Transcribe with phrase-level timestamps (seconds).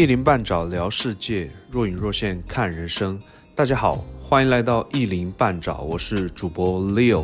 [0.00, 3.20] 一鳞半爪聊世界，若隐若现看人生。
[3.54, 7.22] 大家好，欢迎来到一鳞半爪，我是主播 Leo。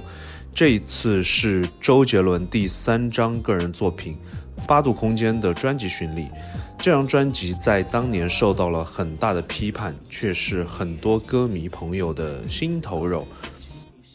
[0.54, 4.18] 这一次是周杰伦第三张个人作品
[4.66, 6.28] 《八度空间》的专辑巡礼。
[6.76, 13.26] 这张专辑在当年受到了很大的批判，却是很多歌迷朋友的心头肉。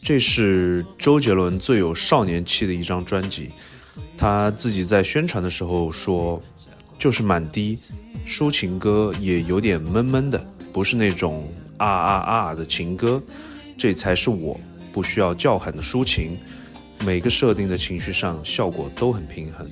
[0.04, 3.50] 这是周杰伦最有少年气的一张专辑。
[4.16, 6.40] 他自己在宣传的时候说，
[6.96, 7.76] 就是蛮低。
[8.26, 13.22] 抒情歌也有点闷闷的，不是那种啊啊啊的情歌，
[13.76, 14.58] 这才是我
[14.92, 16.38] 不需要叫喊的抒情。
[17.04, 19.66] 每个设定的情绪上效果都很平衡。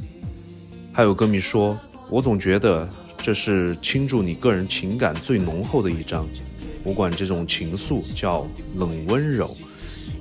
[0.93, 1.79] 还有歌迷说，
[2.11, 6.27] 我总觉得这是倾注你个人情感最浓厚的一张。
[6.83, 8.47] 我管这种情愫叫
[8.77, 9.49] 冷温柔，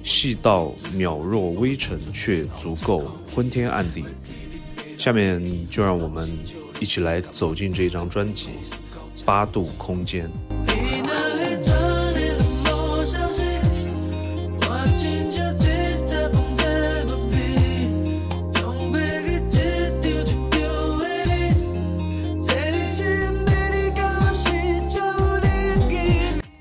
[0.04, 4.06] 细到渺若微尘，却足够昏天暗地。
[4.98, 6.30] 下面就让我们。
[6.80, 8.48] 一起来走进这张专辑
[9.26, 10.28] 《八度空间》。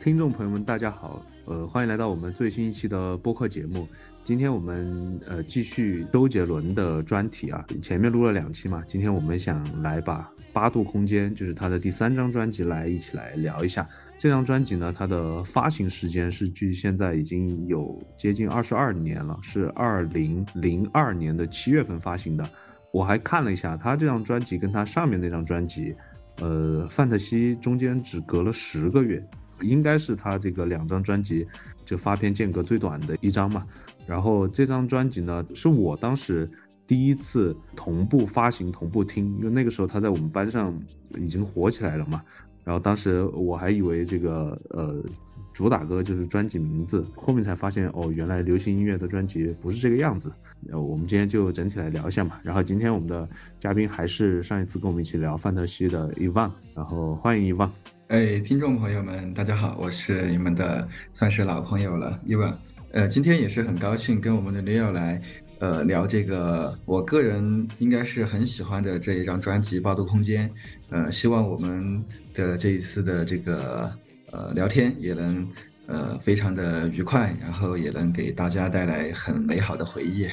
[0.02, 3.89] 听众朋友们，大家好，呃，欢迎来到我们最新一期的播客节目。
[4.23, 13.89] 今天我们呃继续周杰伦的专题啊，前面录了两期嘛，今天我们想来把八度空间，就是他的第三张专辑来一起来聊一下。
[14.19, 22.47] 这张专辑呢，它的发行时间是距现在已经有接近二十二年了，是二零零二年的七月份发行的。
[22.93, 25.95] 我还看了一下，他这张专辑跟他上面那张专辑，
[26.43, 29.25] 呃，范特西中间只隔了十个月，
[29.61, 31.47] 应该是他这个两张专辑
[31.84, 33.67] 就发片间隔最短的一张嘛。
[34.06, 36.48] 然后这张专辑呢，是我当时
[36.87, 40.73] 第一次同步发行、同步听，因为那个时候他在我们班上
[41.19, 42.23] 已经火起来了嘛。
[42.64, 45.02] 然后当时我还以为这个呃
[45.55, 50.30] 主打歌就是专辑名字，后面才发现哦，原来流行音乐的专辑不是这个样子。
[50.70, 52.39] 呃，我们今天就整体来聊一下嘛。
[52.42, 57.70] 然后今天我们的嘉宾还是上一次跟我们一起聊范特西的伊万，然后欢迎伊万。
[58.08, 62.58] 哎，听众朋友们，大家好，我是你们的算是老朋友了，伊万。
[62.92, 65.20] 呃，今天也是很高兴跟我们的 Leo 来，
[65.58, 70.48] 呃，聊这个我个人应该是很喜欢的这一张专辑《八度空间》。
[70.89, 72.02] 呃，希望我们
[72.33, 73.92] 的这一次的这个
[74.30, 75.46] 呃聊天也能
[75.86, 80.27] 呃非常的愉快，然后也能给大家带来很美好的回忆。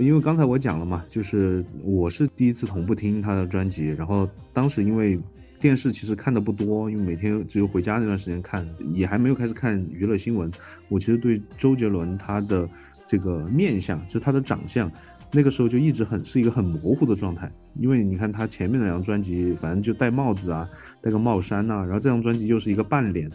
[0.00, 5.16] 因为刚才我讲了嘛，就是我是第一次同步听他的专辑，然后当时因为。
[5.60, 10.50] 电视其实看的不多，因为每天只有回家那段时间看，也还没有开始看娱乐新闻。
[10.88, 12.68] 我其实对周杰伦他的
[13.06, 14.90] 这个面相，就是他的长相，
[15.30, 17.52] 那个时候就一直很是一个很模糊的状态。
[17.74, 20.68] 因为你看他前面两张专辑，反正就戴帽子啊，
[21.02, 23.30] 戴个帽衫呐，然后这张专辑又是一个半脸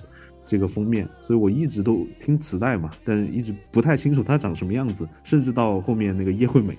[0.47, 6.75] 这个封面，所以我一直都听磁带嘛，但一直不太清楚他长什么样子，甚至到后面那个叶惠美。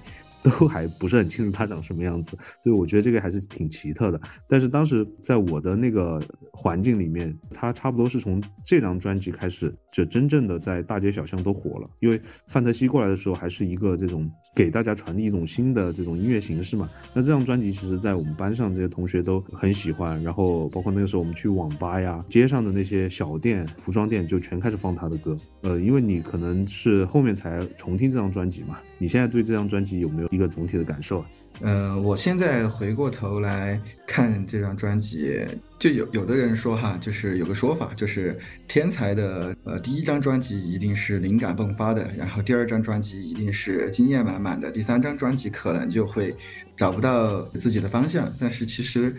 [0.47, 4.21] 都 还不是很清楚他长什么样子，所以我觉得这个还是挺奇特的。
[4.49, 11.91] 但是当时在我的那个环境里面，他差不多是从这张专辑开始，就真正的在大街小巷都火了。
[12.01, 16.89] 因为范特西过来的时候，还是一个这种给大家传递一种新的这种音乐形式嘛。
[17.13, 25.37] 那这张专辑其实，在我们班上这些同学都很喜欢，然后包括那个时候我们去网吧呀、街上的那些小店、服装店，就全开始放他的歌。
[25.63, 30.29] 呃，因为你可能是后面才重听这张专辑嘛，你现在对这张专辑有没有？
[30.31, 31.27] 一个总体的感受啊，
[31.63, 35.45] 嗯，我现在回过头来看这张专辑，
[35.79, 46.35] 就有有的人说哈，就是有个说法，就是天才的呃第一张专辑一定是灵感迸发的，然后第二张专辑一定是经验满满的，第三张专辑可能就会
[46.77, 48.31] 找不到自己的方向。
[48.39, 49.15] 但是其实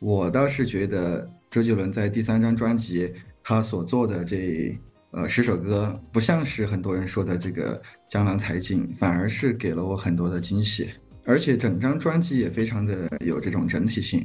[0.00, 3.12] 我倒是觉得周杰伦在第三张专辑
[3.44, 4.76] 他所做的这
[5.16, 7.82] 呃十首歌，不像是很多人说的这个。
[8.08, 10.88] 江郎才尽，反而是给了我很多的惊喜，
[11.24, 14.24] 而且整张专辑也非常的有这种整体性，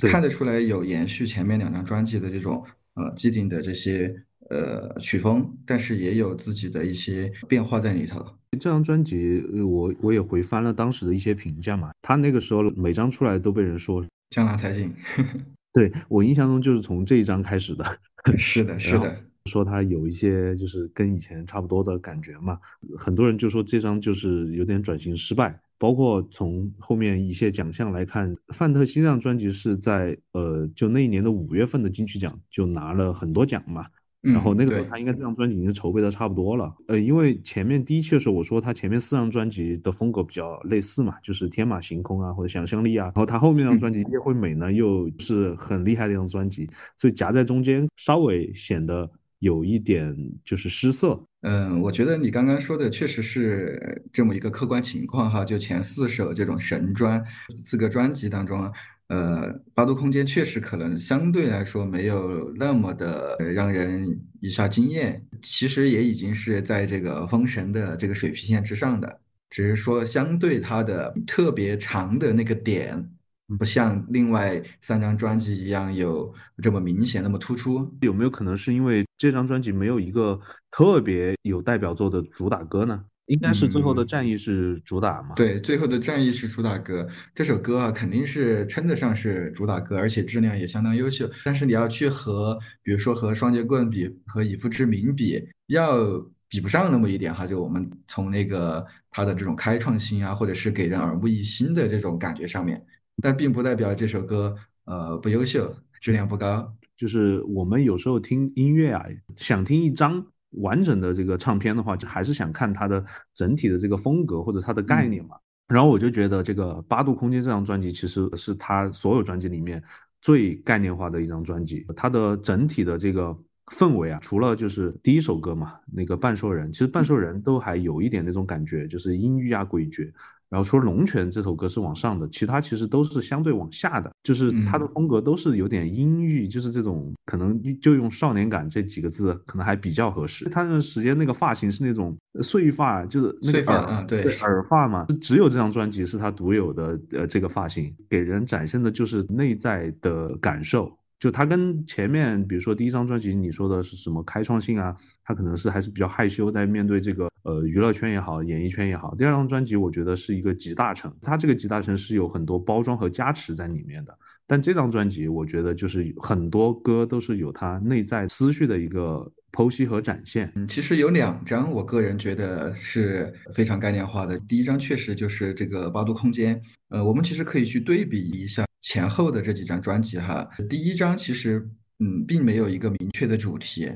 [0.00, 2.64] 看得出来有延续前面两张专辑的这种
[2.94, 4.10] 呃既定的这些
[4.48, 8.24] 呃曲风，但是也有自己的一些变化在里头。
[8.52, 14.90] 这张专辑我我也回翻了当时的一些评价嘛，他那个时候每张出来都被人说江郎才尽，
[15.74, 17.98] 对我印象中就是从这一张开始的，
[18.38, 19.14] 是的，是的。
[19.50, 22.58] 说他有一些就是跟以前差不多的感觉嘛，
[22.96, 25.58] 很多人就说这张就是有点转型失败。
[25.76, 33.84] 包括从后面一些奖项来看，范特西这张专辑是在呃就那一年的五月份的金曲奖就拿了很多奖嘛。
[34.22, 36.74] 然后那个时候他应该这张专辑已经筹备的差不多了。
[36.86, 49.10] 呃，因为前面第一期的时候我说他前面四张专辑的风格比较类似嘛，就是天马行空啊或者想象力啊，然后他后面那张专辑《叶惠美》呢又是很厉害的一张专辑，所以夹在中间稍微显得
[49.44, 51.22] 有一点就是失色。
[51.42, 57.22] 嗯，我觉得你刚刚说的确实是这么一个客观情况哈，就前四首这种神专，
[57.66, 58.72] 四个专辑当中，
[59.08, 69.20] 呃，八度空间确实可能相对来说没有那么的呃让人一下惊艳，其实也已经是在这个封神的这个水平线之上的，
[69.50, 73.10] 只是说相对它的特别长的那个点。
[73.58, 76.32] 不像另外三张专辑一样有
[76.62, 77.86] 这么明显、那么突出。
[78.00, 80.38] 有没有可能是因为这张专辑没有一个
[80.70, 83.04] 特别有代表作的主打歌呢？
[83.26, 85.34] 应该是最后的战役是主打嘛？
[85.34, 87.08] 对，最后的战役是主打歌。
[87.34, 91.26] 这首歌啊，肯定是称得上是主打歌，而且质量也相当优秀。
[91.42, 96.04] 但是你要去和，比如说和双截棍比，和以父之名比，要
[96.50, 97.46] 比不上那么一点哈。
[97.46, 102.84] 就我们从那个他的这种开创性啊，或者是给人耳目一新的这种感觉上面。
[103.22, 106.70] 但并不代表这首歌呃不优秀，质量不高。
[106.96, 109.04] 就是我们有时候听音乐啊，
[109.36, 113.04] 想听一张完整的这个唱片的话，就还是想看它的
[113.34, 115.36] 整体的这个风格或者它的概念嘛。
[115.66, 119.82] 然后我就觉得这个八度空间这张专辑其实是他所有专辑里面
[120.20, 123.36] 最概念化的一张专辑，它的整体的这个
[123.72, 130.12] 氛围啊，除了就是第一首歌嘛，那个半兽人，其实半兽人都还有一点那种感觉，就是阴郁啊、诡谲。
[130.50, 140.48] 然后除了《龙泉》这首歌是往上的，其他其实都是相对往下的，就是它的风格都是有点阴郁，就是这种可能就用少年感这几个字可能还比较合适。
[140.48, 150.96] 他那时间那个发型是那种碎发，就是那个耳对耳发嘛，只有这张专辑是他独有的呃这个发型，给人展现的就是内在的感受。
[151.18, 154.94] 就他跟前面，比如说第一张专辑，你说的是什么开创性啊？
[155.24, 159.14] 他可能是还是比较害羞，在面对这个呃娱乐圈也好，演艺圈也好。
[159.14, 164.14] 第二张专辑，我觉得是一个集大成，他这个集大成是有很多包装和加持在里面的。
[164.46, 170.52] 但这张专辑，我觉得就是很多歌都是有他内在思绪的一个剖析和展现。
[170.56, 174.38] 嗯，其实有两张，我个人觉得是非常概念化的。
[174.40, 176.60] 第一张确实就是这个八度空间，
[176.90, 178.66] 呃，我们其实可以去对比一下。
[178.84, 181.66] 前后的这几张专辑哈，第一张其实
[182.00, 183.90] 嗯并没有一个明确的主题，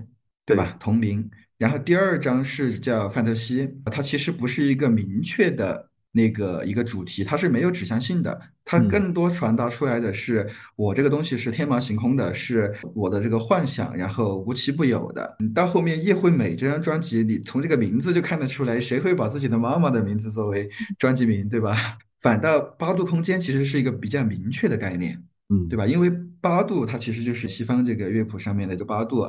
[0.47, 0.75] 对吧？
[0.81, 1.31] 同名。
[1.59, 15.37] 然后第二张是叫范特西，它其实不是一个明确的那个一个主题，它是没有指向性的，它更多传达出来的是我这个东西是天马行空的，是我的这个幻想，然后无奇不有的。
[15.55, 21.77] 到后面叶惠美这张专辑，你从这个名字就看得出来，谁会把自己的妈妈的名字作为专辑名，对吧？
[22.21, 25.87] 反倒八度空间其实是一个比较明确的概念，嗯，对吧？
[25.87, 26.11] 因为
[26.41, 29.27] 八度它其实就是西方这个乐谱上面的这八度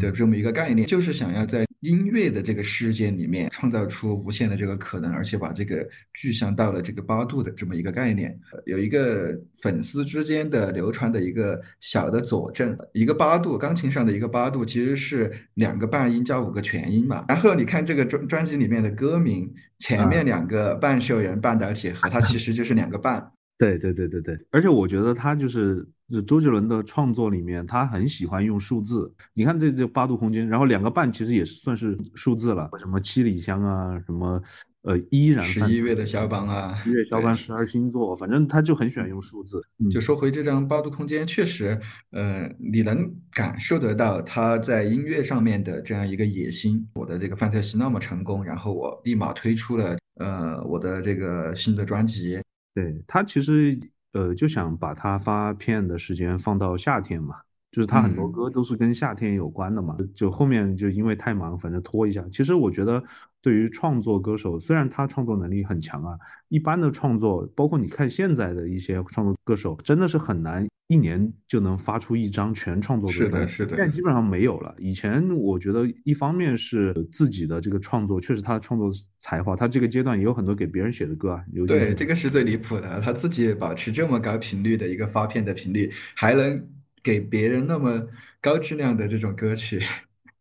[0.00, 8.34] 的这么一个概念，就是想要在音乐的这个世界里面创造出无限的这个可能，而且把这个具象到了这个八度的这么一个概念。
[8.64, 17.26] 有一个粉丝之间的流传的一个小的佐证，一个八度钢琴上的一个八度其实是两个半音加五个全音嘛。
[17.28, 23.30] 然后你看这个专专辑里面的歌名，前面两个半兽人、半导体和，它其实就是两个半。
[23.56, 25.86] 对对对对对，而且我觉得他就是
[26.26, 29.12] 周杰伦的创作里面，他很喜欢用数字。
[29.32, 34.42] 你看这这八度空间，然后两个半其实也是算是数字了，什么七里香啊，什么
[34.82, 39.62] 呃依然十一月的肖邦啊，一月肖邦十二星座，反正他就很喜欢用数字。
[39.88, 41.80] 就说回这张八度空间，确实，
[42.10, 46.84] 呃，你能感受得到他在音乐上面的这样一个野心。
[46.96, 52.40] 我的这个范特西那么成功，然后我立马推出了呃我的这个新的专辑。
[52.74, 53.78] 对他其实
[54.12, 57.36] 呃就想把他发片的时间放到夏天嘛，
[57.70, 62.24] 就是他很多歌都是跟夏天有关的嘛，就后面就因为太忙，反正拖一下。
[62.30, 63.02] 其实我觉得
[63.40, 70.66] 对于创作歌手，虽然他创作能力很强啊，一般的创作，包括你看现在的一些创作歌手，真的是很难。
[70.94, 73.76] 一年就能发出一张全创作的是的，是的。
[73.76, 74.72] 现在基本上没有了。
[74.78, 81.44] 以前我觉得，一方面是自己的这个创作，确实他的创作才华，他这个阶段也有很多给别人写的歌啊。
[81.66, 83.00] 对，这个是最离谱的。
[83.00, 86.64] 他自己保持这么高频率的一个发片的频率，还能
[87.02, 88.06] 给别人那么
[88.40, 89.82] 高质量的这种歌曲，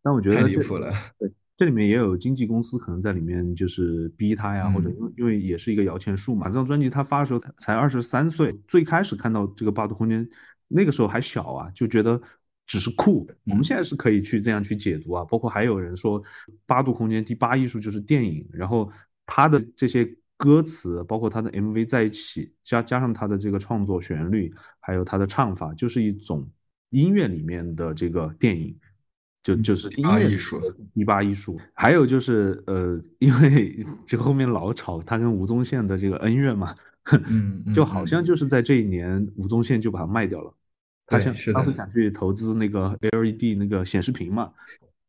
[0.04, 0.94] 那我觉得太离谱了。
[1.18, 1.32] 对。
[1.56, 6.48] 这里面也有经纪公司可能在里面，就是逼他呀，或者因为因为也是一个摇钱树嘛。
[6.48, 10.28] 这张专辑他发的时候才二十三岁，最开始看到这个八度空间，
[10.68, 12.20] 那个时候还小啊，就觉得
[12.66, 13.30] 只是酷。
[13.46, 16.22] 我们现在是可以去这样去解读啊，包括还有人说
[16.66, 18.92] 八度空间第八艺术就是电影，然后
[19.28, 26.50] 他的这些歌词，包括他的 MV 在一起，加加上他的这个创作旋律，还有他的唱法，就是一种
[26.90, 28.76] 音乐里面的这个电影。
[29.44, 30.62] 就就是音乐八艺术，
[30.94, 31.60] 第八艺术。
[31.74, 36.74] 还有就是呃，因为就后面老吵他跟吴宗宪的这个恩怨嘛，
[37.28, 40.54] 嗯， 就好像就是在这一年，吴宗宪就把它卖掉了。
[41.06, 44.50] 他想当时想去投资那个 LED 那个显示屏嘛，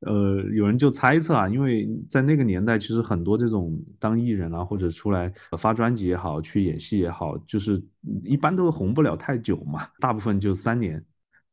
[0.01, 7.81] 呃，有人就猜测啊，因为在那个年代，其实很多这种当艺人啊，或者出来发专辑也好，去演戏也好，就是
[8.25, 11.03] 一般都红不了太久嘛，大部分就三年。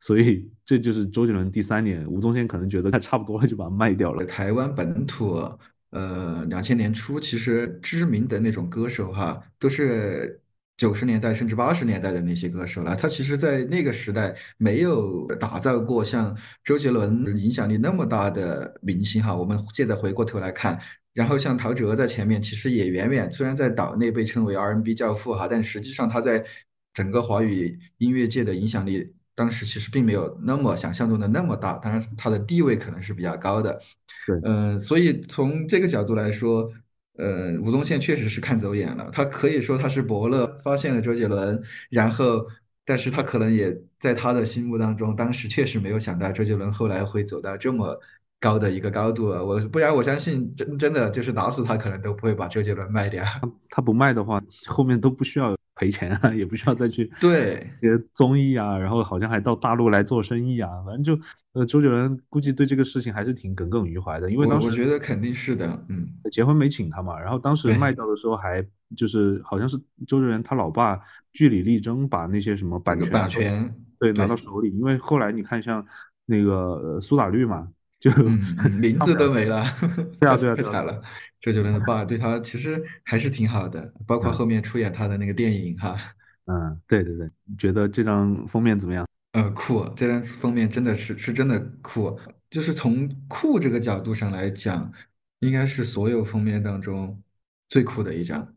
[0.01, 4.25] 所以这就是周杰伦第三年，吴宗宪可能觉得他差不多了，就把它卖掉了。
[4.25, 5.48] 台湾本土，
[5.91, 10.41] 呃，两千年初其实知名的那种歌手哈，都是
[10.75, 12.96] 九十年代甚至八十年代的那些歌手了。
[12.96, 19.36] 他其实，在那个时代没有打造过像周杰伦影响力那么大的明星哈。
[19.36, 20.79] 我们现在回过头来看，
[21.13, 26.43] 然后像陶喆在前面，其实也远远虽然在岛内被称为 R&B 教父哈，但实际上他在
[26.91, 29.13] 整个华语音乐界的影响力。
[29.41, 33.81] 当时其实并没有那么想象中的那么大，当然他的地位可能是比较高的，
[34.27, 36.71] 对，嗯，所以从这个角度来说，
[37.17, 42.45] 呃，吴宗宪确实是看走眼了，他可以说他是伯乐发现了周杰伦，然后，
[42.86, 48.00] 但是他可能也在他的心目当中，当时确实没有想到周杰伦后来会走到这么
[48.41, 53.24] 高的一个高度，我不然我相信真真的就是打死他可能都不会把周杰伦卖掉，
[53.71, 55.55] 他不卖的话，后面都不需要。
[55.74, 57.65] 赔钱啊，也不需要再去对。
[57.81, 61.19] 些综艺啊，然后好像还到大陆来做生意啊，反正就
[61.53, 68.63] 呃，周杰伦估计对这个事情还是挺耿耿于怀的，因为当时我觉得肯定是的，嗯，结婚没请他嘛，然后当时卖掉的时候还
[68.95, 71.00] 就是好像是周杰伦他老爸
[71.33, 75.83] 据理力争，把那些什么版权版权对拿到手里，因为后来你看像
[76.27, 77.67] 那个苏打绿嘛，
[78.01, 78.12] 就
[78.81, 79.63] 名字都没了，
[80.20, 81.01] 对啊 对啊，太惨了。
[81.39, 85.96] 周杰伦的爸对他其实还是挺好的，包括后面出演他的那个电影哈。
[86.46, 89.08] 嗯，对对对，觉得这张封面怎么样？
[89.34, 94.91] 呃，酷，这张封面真的是是真的酷，就是从酷这个角度上来讲，
[95.39, 97.22] 应该是所有封面当中
[97.70, 98.55] 最酷的一张。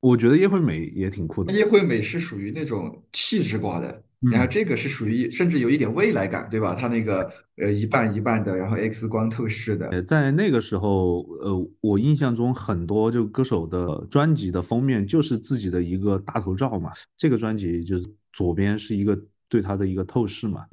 [0.00, 1.52] 我觉得叶惠美也挺酷的。
[1.52, 4.02] 叶惠美是属于那种气质挂的。
[4.30, 6.74] 然后这个是属于甚至有一点未来感，对吧？
[6.74, 10.02] 它那个呃一半一半的，然后 X 光透视的。
[10.02, 16.92] 在那个时候，呃，我印象中很多就歌手的专辑的封面就是自己的一个大头照嘛。
[17.16, 20.66] 这个专辑就是左边是一个对他的一个透视嘛。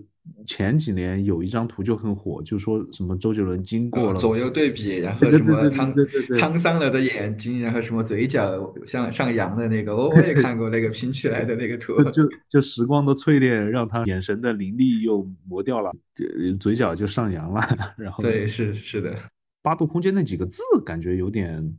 [0.46, 5.94] 前几年有一张图就很火，就说什么周杰伦经过了左右对比，然 后什么沧
[6.34, 15.92] 沧桑了的眼睛，然后什么嘴角向上扬的那个，我 我也看过那个拼起来的那个图，就就时光的淬炼让他眼神的凌厉又磨掉了，
[16.60, 17.62] 嘴角就上扬了，
[17.98, 19.16] 然后对是是的，
[19.62, 21.78] 八度空间那几个字感觉有点，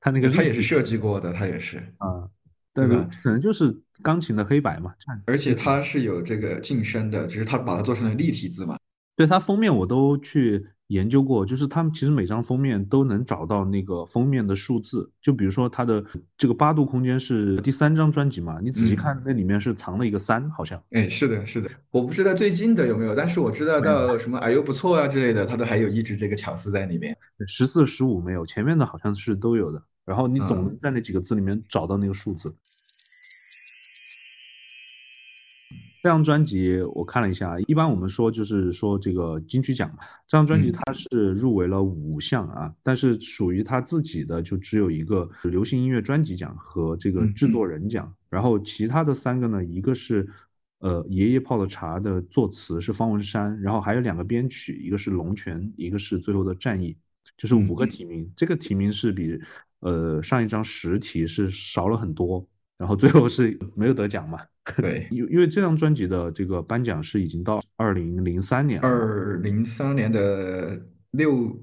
[0.00, 2.28] 他那个他也是设计过的，他也是啊。
[2.76, 3.08] 对吧？
[3.22, 4.92] 可能就是钢琴的黑白嘛，
[5.26, 8.76] 而且它是有这个晋升的，只是它把它做成了立体字嘛。
[9.14, 16.04] 对它封面我都去研究过，就是他们其实每张封面都能找到那个封面的数字，就比如说它的
[16.36, 20.80] 这个八度空间是第三张专辑嘛，你仔细看那里面是藏了一个三，好像。
[20.90, 27.16] 哎，是的，是的，我不知道最近的有没有，但是我知道到什么哎呦不错啊之类的，它都还有一直这个巧思在里面。
[27.48, 29.82] 十四、十五没有，前面的好像是都有的。
[30.04, 32.54] 然后你总能在那几个字里面找到那个数字。
[36.06, 50.24] 这张专辑我看了一下，一般我们说就是说这个金曲奖嘛，这张专辑它是入围了五项啊，但是属于他自己的就只有一个流行音乐专辑奖和这个制作人奖，然后其他的三个呢，一个是
[50.78, 56.96] 呃爷爷泡的茶的作词是方文山，然后还有两个编曲，一个是龙泉，一个是最后的战役，
[57.36, 59.36] 就是五个提名，这个提名是比。
[59.80, 62.44] 呃，上一张实体是少了很多，
[62.78, 64.38] 然后最后是没有得奖嘛？
[64.76, 70.80] 对， 因因为这张专辑的这个颁奖是已经到二零零三年，二零三年的
[71.12, 71.58] 六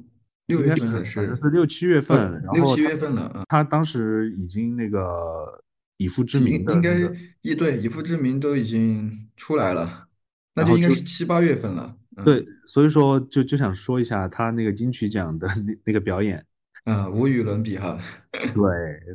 [0.47, 3.43] 六月份是是六七月份，六七月份了。
[3.47, 5.63] 他当时已经那个
[5.97, 6.97] 以父之名的，应该
[7.41, 10.07] 一对以父之名都已经出来了，
[10.55, 11.95] 那就应该是七八月份了。
[12.23, 16.43] 对，所以说就就想说一下他那个金曲奖的那那个表演。
[16.85, 17.97] 嗯，无与伦比哈。
[18.53, 18.63] 对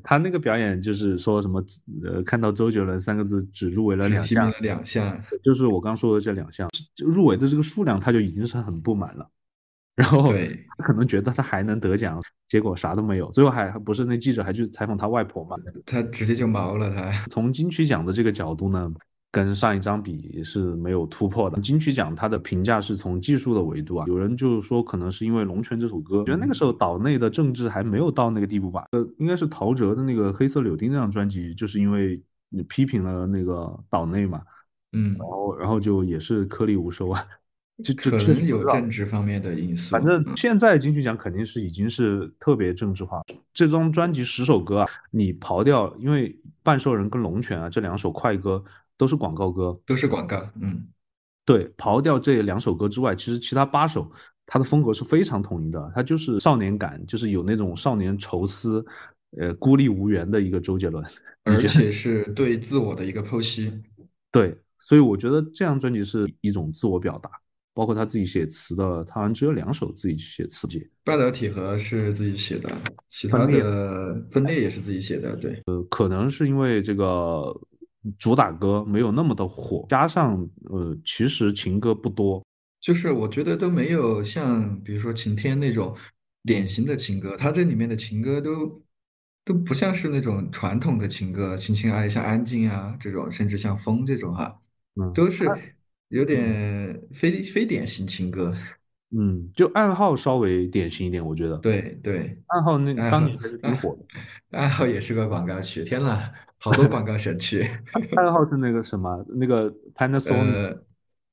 [0.02, 1.62] 他那个表演，就是说什么，
[2.04, 9.28] 呃，看到周杰伦三个字，只入围了两项，两项，就是我刚说的这两项，入围的这个数量，他就已经是很不满了。
[9.96, 13.28] 然后他可能觉得他还能得奖，结果啥都没有。
[13.30, 15.56] 最后还不是那记者还去采访他外婆嘛？
[15.84, 16.94] 他直接就毛了。
[16.94, 18.90] 他从金曲奖的这个角度呢？
[19.44, 21.60] 跟上一张比是没有突破的。
[21.60, 28.84] 金曲奖它的评价是从技术的维度啊，有人就说可能是因为《龙泉》这首歌，觉得那个时候岛内的政治还没有到那个地步吧。
[28.92, 34.42] 呃，应该是陶喆的那个《黑色柳丁》那张专辑，就是因为你批评了那个岛内嘛，
[34.92, 37.24] 嗯，然后然后就也是颗粒无收啊。
[37.80, 39.92] 就就可确实能有政治方面的因素。
[39.92, 43.22] 反正现在金曲奖肯定是已经是特别政治化。
[43.54, 48.64] 这张专辑十首歌啊，你刨掉，因为半兽人跟龙泉啊这两首快歌
[48.98, 50.86] 都是广告歌，都是广告，嗯，
[51.46, 54.10] 对，刨掉这两首歌之外，其实其他八首
[54.44, 58.84] 它的风格是非常统一的，它就是少年感，就是有那种少年愁思，
[59.38, 61.02] 呃，孤立无援的一个周杰伦。
[61.44, 63.72] 而且是对自我的一个剖析。
[64.30, 67.30] 对，所以我觉得这张专辑是一种自我表达，
[67.72, 70.86] 包括他自己写词的，他好像只有两首自己写词节。
[71.04, 72.70] 半导体和是自己写的，
[73.08, 75.62] 其他的分裂也是自己写的，对。
[75.64, 77.58] 呃可能是因为这个
[78.18, 82.44] 主打歌没有那么的火，加上呃，其实情歌不多。
[82.80, 85.96] 就是我觉得都没有像比如说晴天那种
[86.44, 88.82] 典型的情歌，它这里面的情歌都
[89.44, 94.60] 都不像是那种传统的情歌，情情爱爱像安静啊这种，甚至像风这种哈，
[94.94, 95.48] 嗯，都是
[96.08, 98.56] 有点非非典型情歌。
[99.10, 101.56] 嗯，就暗号稍微典型一点，我觉得。
[101.58, 104.58] 对对，暗号那当年还是挺火的。
[104.58, 107.68] 暗号也是个广告曲，天呐，好多广告神曲。
[108.16, 110.84] 暗号是那个什么，那个 Panasonic 呃，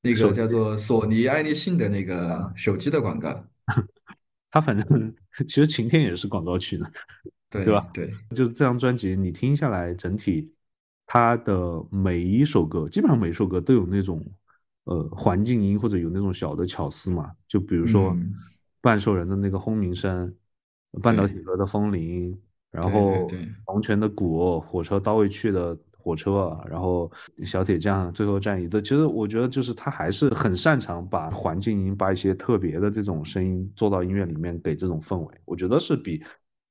[0.02, 3.44] 那个叫做索尼爱立信的那个手机的广告。
[4.50, 5.14] 他反正
[5.46, 6.86] 其实晴天也是广告曲呢。
[7.50, 10.52] 对对吧对，就是这张专辑，你听下来整体，
[11.06, 14.24] 它的每一首歌，基本上每一首歌都有那种
[14.84, 17.30] 呃环境音或者有那种小的巧思嘛。
[17.46, 18.34] 就比如说嗯
[18.80, 20.34] 半兽人的那个轰鸣声，
[21.02, 22.36] 半导体盒的风铃，
[22.70, 23.26] 然后
[23.68, 27.10] 龙泉的鼓，火车到位去的火车，然后
[27.44, 36.22] 小铁匠最后战役的，其实我觉得就是他还是很擅长把环境音，把一些特别的这种声音做到音乐里面，给这种氛围，我觉得是比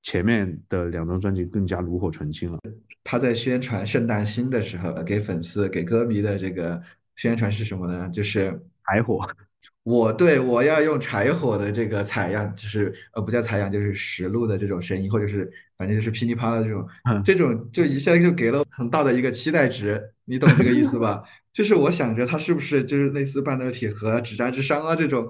[0.03, 2.59] 前面的两张专辑更加炉火纯青了。
[3.03, 6.81] 他在宣传圣诞星的时候，给粉丝、给歌迷的这个
[7.15, 8.07] 宣传是什么呢？
[8.09, 9.27] 就是柴火，
[9.83, 21.23] 我对我要用柴火的这个采样，就是呃不叫采样，就是实录的这种声音，或者是反正就是噼里啪啦这种，嗯这种就一下就给了很大的一个期待值，你懂这个意思吧？
[21.53, 25.29] 就是我想着他是不是就是类似半导体和指战之殇啊这种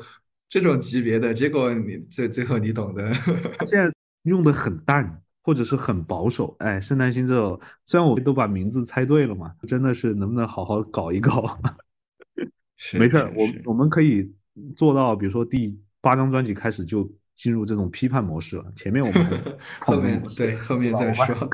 [0.49, 3.11] 这种级别的，结果你最最后你懂的。
[3.57, 3.91] 他现在
[4.23, 6.55] 用的很淡，或者是很保守。
[6.59, 11.59] 哎，圣诞星这首，虽然我都把名字猜对了嘛，真的是能不能好好搞一搞？
[12.97, 14.33] 没事儿，我我们可以
[14.75, 18.65] 做到，比如说第八张专辑开始就进入这种批判模式了。
[18.75, 21.49] 前面我们 后面对后面再说。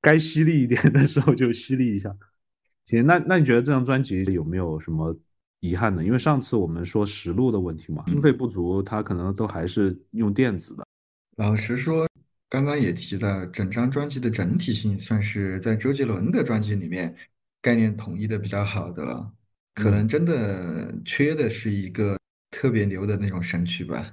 [0.00, 2.14] 该犀利一点的时候就犀利一下。
[2.86, 5.16] 行，那那你觉得这张专辑有没有什么
[5.60, 6.04] 遗憾呢？
[6.04, 10.84] 因为上次我们说实录的问题嘛，经费不足，它可能都还是用电子的。
[11.36, 12.08] 老实说，
[12.48, 17.14] 刚刚也提到，整张专辑的整体性算是在周杰伦的专辑里面
[17.62, 19.32] 概念统一的比较好的了。
[19.74, 22.18] 可能真的缺的是一个
[22.50, 24.12] 特别牛的那种神曲吧。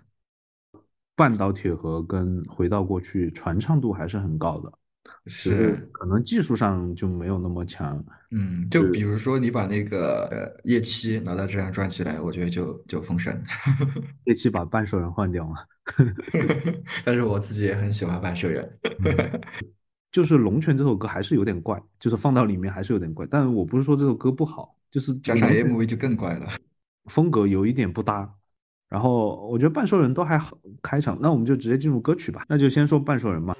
[1.19, 4.71] 半岛铁盒跟回到过去传唱度还是很高的，
[5.25, 8.01] 是，可能技术上就没有那么强。
[8.31, 13.43] 嗯，就比如说你把那个呃夜七拿到这样转起来，我觉得就就封神。
[14.23, 15.57] 夜七把半兽人换掉嘛，
[17.03, 18.79] 但是我自己也很喜欢半兽人。
[20.09, 23.27] 就是龙泉这首歌还是有点怪，就是放到里面还是有点怪。
[23.29, 26.47] 但我不是说这首歌不好，就是加上 MV 就更怪了。
[27.07, 28.33] 风格有一点不搭。
[28.89, 32.43] 然后我觉得半兽人都还好开场，那我们就直接进入歌曲吧。
[32.47, 33.55] 那就先说半兽人吧。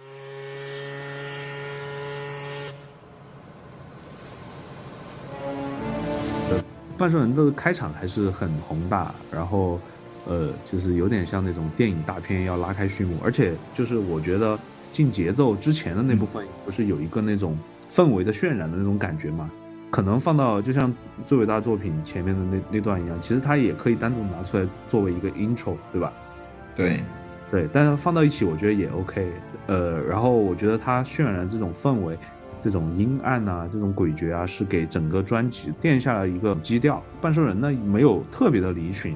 [6.49, 6.63] 呃，
[6.97, 9.79] 半兽人的开场还是很宏大，然后
[10.25, 14.57] 呃，就是有点像那种电影大片要拉开序幕，而且就是我觉得
[14.91, 17.55] 进节奏之前的那部分不是有一个那种
[17.87, 19.51] 氛围的渲染的那种感觉吗？
[19.91, 20.93] 可能放到就像
[21.25, 26.13] 最伟大作品前面的那那段一样，其实它也可以单独拿出来作为一个 intro，对吧？
[26.75, 27.04] 对，
[27.52, 29.32] 对，但是放到一起我觉得也 OK。
[29.67, 32.17] 呃，然后我觉得它渲染这种氛围、
[32.63, 37.04] 这种阴暗啊、这种诡谲啊，是给整个专辑垫下了一个基调。
[37.19, 39.15] 半兽人呢没有特别的离群，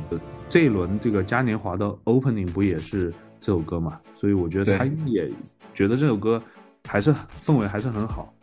[0.50, 4.00] 这一轮这个嘉年华的 opening 不也是这首歌嘛？
[4.16, 5.30] 所以我觉得他也
[5.74, 6.42] 觉得这首歌
[6.88, 8.43] 还是氛围还是很好啊。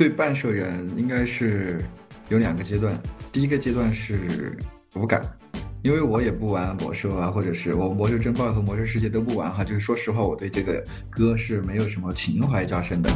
[0.00, 1.78] 对半兽人应该是
[2.30, 2.98] 有两个阶段，
[3.30, 4.56] 第一个阶段是
[4.94, 5.22] 无感，
[5.82, 13.10] 因为我也不玩魔兽啊，或者是我魔兽争霸和魔兽世界都不玩哈，就是说实话，我对这个歌是没有什么情怀加深的。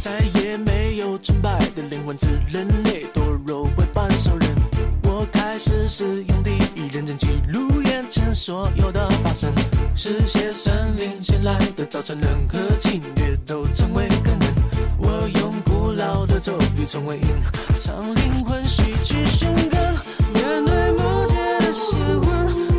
[0.00, 4.48] 再也没有纯白的灵魂，只人类堕落为半兽人。
[5.02, 9.52] 我开始使用第一人称记录眼前所有的发生，
[9.96, 14.06] 是些神灵衔来的早晨，任何侵略都成为。
[16.24, 16.40] 的
[17.78, 18.64] 唱灵魂
[20.34, 21.96] 面对的邪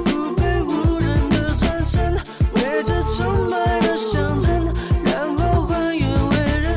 [0.06, 2.16] 不的转身
[2.56, 3.02] 为这
[3.50, 4.74] 白的象征
[5.04, 6.76] 然后还原为人。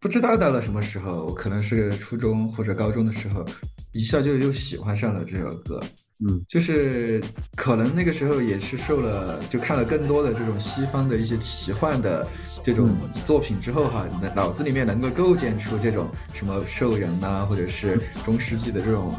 [0.00, 3.44] 不知道到了什么时候可能是初中或者高中的时候
[3.92, 5.82] 一下就又喜欢上了这首歌。
[6.24, 7.20] 嗯，就是
[7.56, 12.24] 可能那个时候也是受了，就看了更多的这种西方的一些奇幻的
[12.62, 19.12] 这种作品之后哈，脑脑子里面能够构建出这种什么兽人呐、或者是中世纪的这种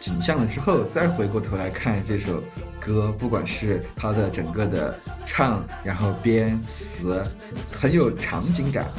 [0.00, 2.42] 景象了之后，再回过头来看这首
[2.80, 7.22] 歌，不管是它的整个的唱，然后编词，
[7.70, 8.90] 很有场景感。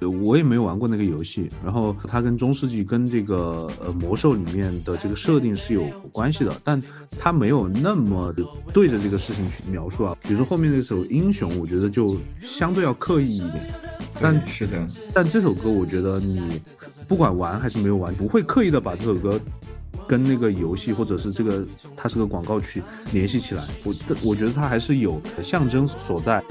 [0.00, 6.80] 呃，我也没有玩过那个游戏，然后它跟中世纪跟这个呃魔兽里面的这个设定是有关系的，但
[7.18, 10.16] 它没有那么的对着这个事情去描述啊。
[10.22, 13.74] 比如说后面那首英雄，我觉得就相对要刻意一点。
[14.18, 16.60] 但是的，但这首歌，我觉得你
[17.06, 19.38] 不管玩还是没有玩，不会刻意的把这首歌
[20.06, 21.64] 跟那个游戏或者是这个
[21.96, 23.64] 它是个广告曲联系起来。
[23.84, 26.42] 我我觉得它还是有象征所在，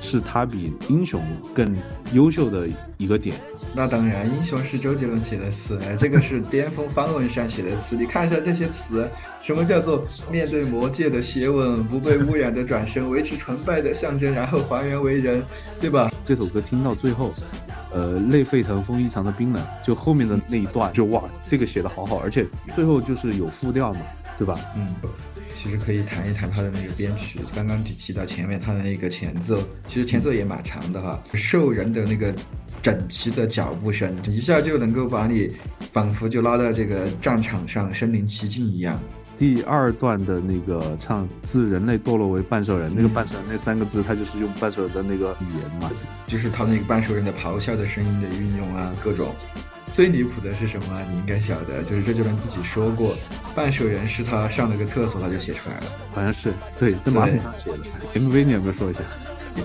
[0.00, 1.22] 是它比英雄
[1.54, 1.76] 更
[2.12, 3.36] 优秀的一个点。
[3.74, 7.96] 那当然，英雄是周杰伦写的词，哎，这个是巅峰方文山写的词。
[7.96, 9.08] 你看一下这些词，
[9.40, 15.42] 什么叫做面对魔界的邪吻，不被污染的转身，维持纯白的象征，然后还原为人，
[15.80, 16.10] 对吧？
[16.24, 17.32] 这首歌听到最后，
[17.94, 24.00] 呃，泪沸腾，风异常的冰冷，就后面的那一段，就哇，这个写的好好，而且最后就是有复调嘛，
[24.38, 24.58] 对吧？
[24.76, 24.88] 嗯，
[25.54, 27.38] 其实可以谈一谈他的那个编曲。
[27.54, 32.34] 刚刚提提到前面他的那个前奏，其实前奏也蛮长的哈，兽人的那个
[32.82, 35.48] 整齐的脚步声，一下就能够把你
[35.92, 39.00] 仿佛就拉到这个战场上身临其境一样。
[39.36, 45.90] 第二段的那个唱自人类堕落为半兽人，那个半兽人那三个字，它就是用半兽人的那个语言嘛，
[46.26, 49.34] 就是他那个半兽人的咆哮的声音的运用啊，各种。
[49.92, 50.98] 最离谱的是什么？
[51.10, 53.14] 你应该晓得，就是周杰伦自己说过，
[53.54, 55.82] 半兽人是他上了个厕所他就写出来了。
[56.12, 57.78] 好像是对，在马桶上写的。
[58.14, 59.00] MV 你有没有说一下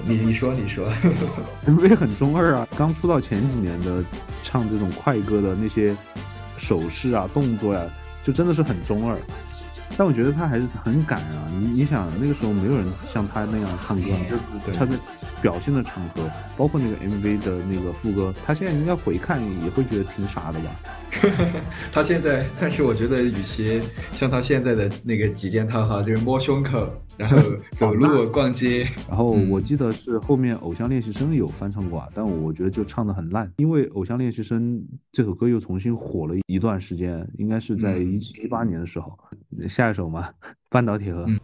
[0.06, 0.92] 你你说你说
[1.66, 4.04] ，？MV 很中二啊，刚出道前几年的
[4.44, 5.96] 唱这种快歌的那些
[6.58, 7.82] 手势啊、动作呀、
[8.22, 9.18] 就真的是很中二。
[9.96, 11.48] 但我觉得他还是很敢啊！
[11.50, 14.98] 你你想那个时候没有人像他那样唱歌，就是他的
[15.42, 20.72] 表现的场合，包括那个 MV 的那个副歌，他现在应该回看也会觉得挺傻的吧？
[21.92, 23.82] 他现在，但是我觉得，与其
[24.14, 27.38] 像他现在的那个几件套哈，就是摸胸口，然后
[27.72, 34.78] 走路、逛街，然后嗯我记得是后面《偶像练习生》有翻唱过啊，但我觉得就唱的很烂，因为《偶像练习生》
[35.12, 38.14] 这首歌又重新火了一段时间，应该是在嗯。
[38.14, 39.18] 一七一八年的时候。
[39.68, 40.30] 下一首嘛，
[40.70, 41.40] 《半岛铁盒》嗯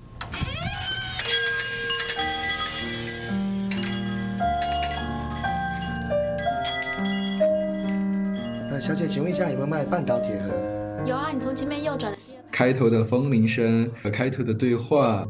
[8.83, 11.05] 小姐，请问一下有没有卖半岛铁盒？
[11.05, 12.13] 有啊，你从前面右转。
[12.51, 15.25] 开头的风铃声和开头的对话，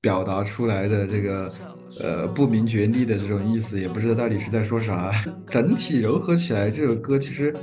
[0.00, 1.52] 表达出来的这个
[2.00, 5.12] 呃不明觉厉的这种意思，也不知道到底是在说啥。
[5.50, 7.54] 整体柔和起来，这首歌其实，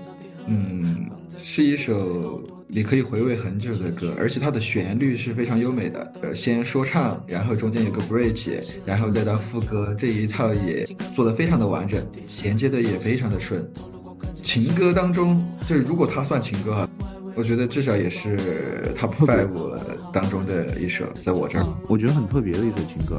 [0.46, 1.10] 嗯，
[1.42, 6.14] 是一首你可以回味很久的歌，而且它的旋律是非常优美的。
[6.22, 13.68] 呃，先说唱，然后中间有个 bridge，然后再到副歌，这一套也做得非常的完整，衔接的也非常的顺。
[14.44, 16.90] 情歌当中，就是如果它算情歌哈，
[17.36, 18.38] 我觉得至少也是
[18.98, 19.48] top five
[20.12, 21.66] 当中的一首，在我这儿。
[21.88, 23.18] 我觉得很特别的一首情歌。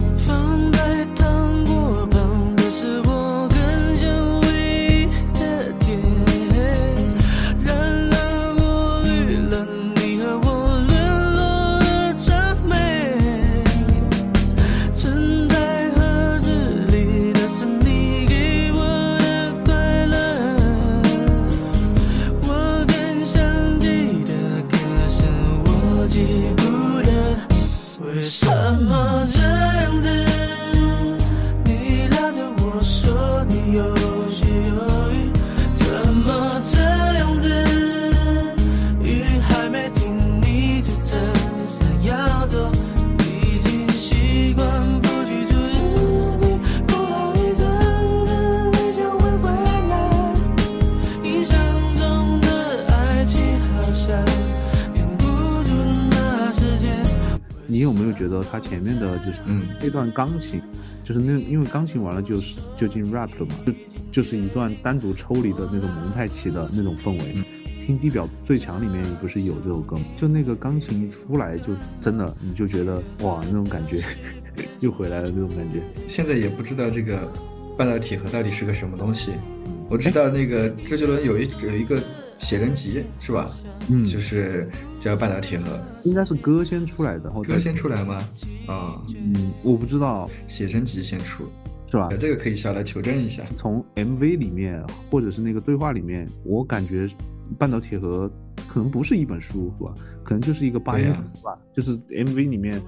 [58.52, 60.60] 他前面的就是嗯那段钢琴，
[61.02, 63.72] 就是那因为钢琴完了就是就进 rap 了嘛，就
[64.12, 67.32] 就是一段单独抽离的那种蒙太奇的那种氛围。
[67.34, 67.44] 嗯
[67.84, 70.04] 听《地表最强》里面不是有这首歌吗？
[70.16, 74.04] 就那个钢琴一出来，就真的你就觉得哇，那种感觉
[74.78, 75.82] 又回来了，那种感觉。
[76.06, 77.28] 现在也不知道这个
[77.76, 79.32] 半导体盒到底是个什么东西。
[79.88, 82.00] 我知道那个周杰伦有一有一个
[82.42, 83.50] 写真集是吧？
[83.88, 84.68] 嗯就是
[85.00, 85.80] 叫半岛铁盒。
[86.04, 88.16] 应该是歌先出来的，歌先出来吗？
[88.68, 91.44] 啊、嗯，我不知道，写真集先出。
[91.90, 92.08] 是吧？
[92.18, 93.42] 这个可以下来求证一下。
[93.56, 97.08] 从 MV 里面或者是那个对话里面，我感觉
[97.58, 98.30] 半岛铁盒
[98.68, 99.92] 可能不是一本书，是吧？
[100.24, 102.80] 可能就是一个八音盒吧，就是 MV 里面。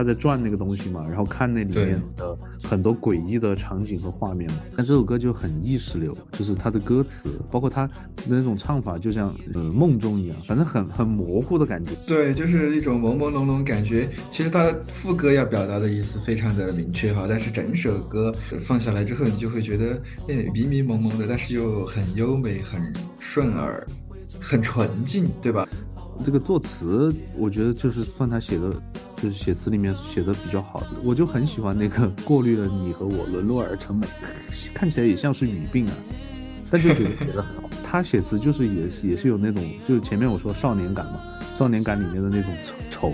[0.00, 2.34] 他在转那个东西嘛，然后看那里面的
[2.64, 4.56] 很多诡异的场景和画面嘛。
[4.74, 7.86] 但这首歌就很意识流，就是他的歌词，包括他
[8.26, 11.92] 那种唱法，就像呃梦中一样，反正很很模糊的感觉。
[12.06, 14.08] 对，就是一种朦朦胧胧感觉。
[14.30, 18.32] 其实他副歌要表达的意思非常的明确哈，但是整首歌
[18.62, 23.86] 放下来之后，你就会觉得诶迷迷蒙蒙的，但是又很优美、很顺耳、
[24.40, 25.68] 很纯净，对吧？
[26.24, 28.70] 这个作词，我觉得就是算他写的，
[29.22, 30.86] 就是写词里面写的比较好的。
[31.02, 34.06] 我就很喜欢那个 过滤了你和我，沦落而成美，
[34.72, 35.92] 看起来也像是语病啊，
[36.70, 37.68] 但就觉得写的很好。
[37.84, 41.20] 他写词就是也也是有那种，就是前面我说少年感嘛，
[41.56, 42.52] 少年感里面的那种
[42.88, 43.12] 愁，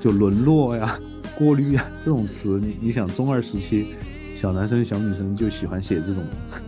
[0.00, 0.98] 就沦落呀、
[1.36, 3.94] 过滤呀这种词，你你想中二时期
[4.36, 6.22] 小男生小女生就喜欢写这种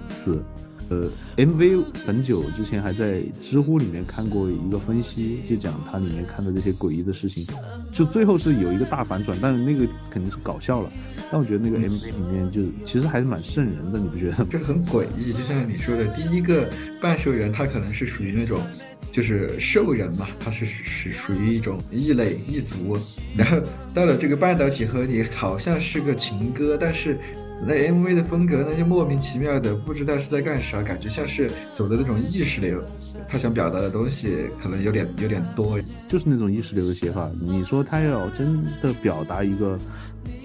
[0.09, 0.43] 词。
[0.89, 7.45] 呃，MV 很久之前还在知乎里面看过一个分析，就讲它里面看的这些诡异的事情，
[7.93, 10.91] 就最后是有一个大反转，但是那个肯定是搞笑了。
[11.31, 14.45] 但我觉得那个 MV 里面就其实还是蛮瘆人的，你不觉得？
[14.49, 16.69] 这很诡异，就像你说的，第一个
[17.01, 18.61] 半兽人他可能是属于那种
[19.11, 22.97] 就是兽人嘛，他是是属于一种异类异族，
[23.37, 23.59] 然后
[23.93, 27.19] 到了这个半导体和你，好像是个情歌，但是。
[27.65, 32.83] 那 MV 的风格呢，就莫名其妙的，不知道是在干啥，感觉像是走的那种意识流。
[33.29, 37.31] 他想表达的东西可能有点有点多，就是那种意识流的写法。
[37.41, 39.79] 你说他要真的表达一个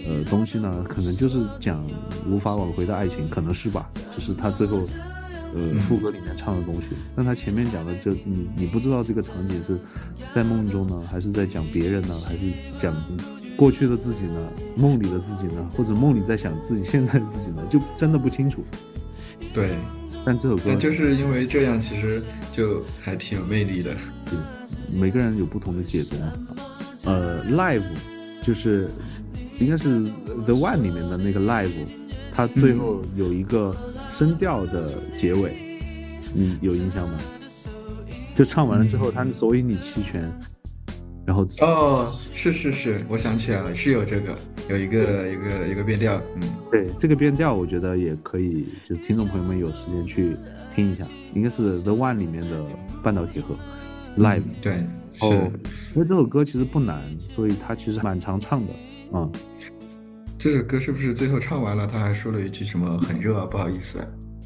[0.07, 1.85] 呃东西呢，可能就是讲
[2.27, 3.89] 无法挽回的爱情，可能是吧？
[4.15, 4.77] 就是他最后
[5.53, 6.87] 呃副歌里面唱的东西。
[7.15, 9.77] 但他前面讲的，就你你不知道这个场景是
[10.33, 12.45] 在梦中呢，还是在讲别人呢，还是
[12.81, 12.95] 讲。
[13.55, 14.49] 过去的自己呢？
[14.75, 15.67] 梦里的自己呢？
[15.75, 17.65] 或者梦里在想自己现在的自己呢？
[17.69, 18.63] 就真的不清楚。
[19.53, 19.75] 对，
[20.25, 23.95] 但这首歌就是因为这样，其实就还挺有魅力的。
[24.25, 24.39] 对，
[24.97, 26.33] 每个人有不同的解读嘛。
[27.05, 27.83] 呃，Live
[28.41, 28.89] 就是
[29.59, 31.71] 应该是 The One 里面的那个 Live，
[32.33, 33.75] 它最后有一个
[34.13, 35.79] 声调的结尾，
[36.33, 37.17] 你有印象吗？
[38.33, 40.31] 就唱完了之后，他所以你弃权。
[41.25, 44.35] 然后哦，是是是，我想起来了，是有这个，
[44.69, 50.35] 有一个一个一个变调，嗯，对，这个变调我觉得也可以，就听众朋友们有时间去
[50.75, 51.05] 听一下，
[51.35, 52.65] 应该是 The One 里面的
[53.03, 53.55] 半导体盒
[54.17, 55.25] Live，对，是，
[55.93, 58.73] 因为这首歌其实不难，所以它其实蛮常唱的，
[59.13, 59.31] 嗯，
[60.39, 63.99] 这首歌是不是最后唱完了，他还说了一句什么很热啊，不好意思，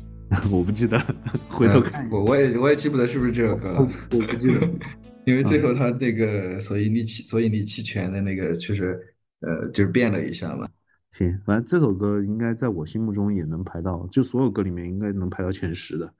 [0.51, 1.01] 我不记得，
[1.47, 3.79] 回头看，我我也我也记不得是不是这首歌了，
[4.11, 4.59] 我不记得。
[5.25, 8.99] 因为最后他那个所以力气所以力气全的那个确实，
[9.39, 10.67] 呃，就是变了一下嘛。
[11.11, 16.13] 行，反正这首歌应该在我心目中也能排到，就所有歌里面应该能排到前十的。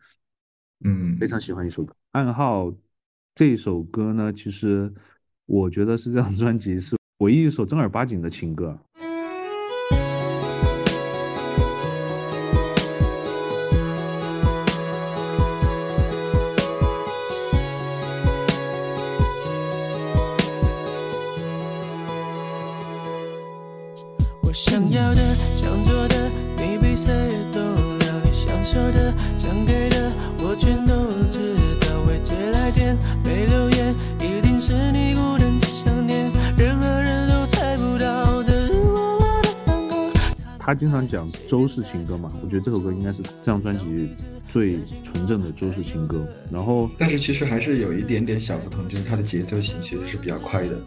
[0.84, 1.94] 嗯，非常喜欢一首歌。
[2.12, 2.74] 暗号
[3.34, 4.92] 这首歌呢，其实
[5.46, 8.78] 我觉得是这张专辑是唯一一首正儿八经的情歌。
[40.76, 44.10] 经常讲周氏情歌嘛，我觉得这首歌应该是这张专辑
[44.50, 46.28] 最纯正的周氏情歌。
[46.52, 50.78] 然后，但是其实还是有一点点小不同，就是它的节奏型其实是比较快的。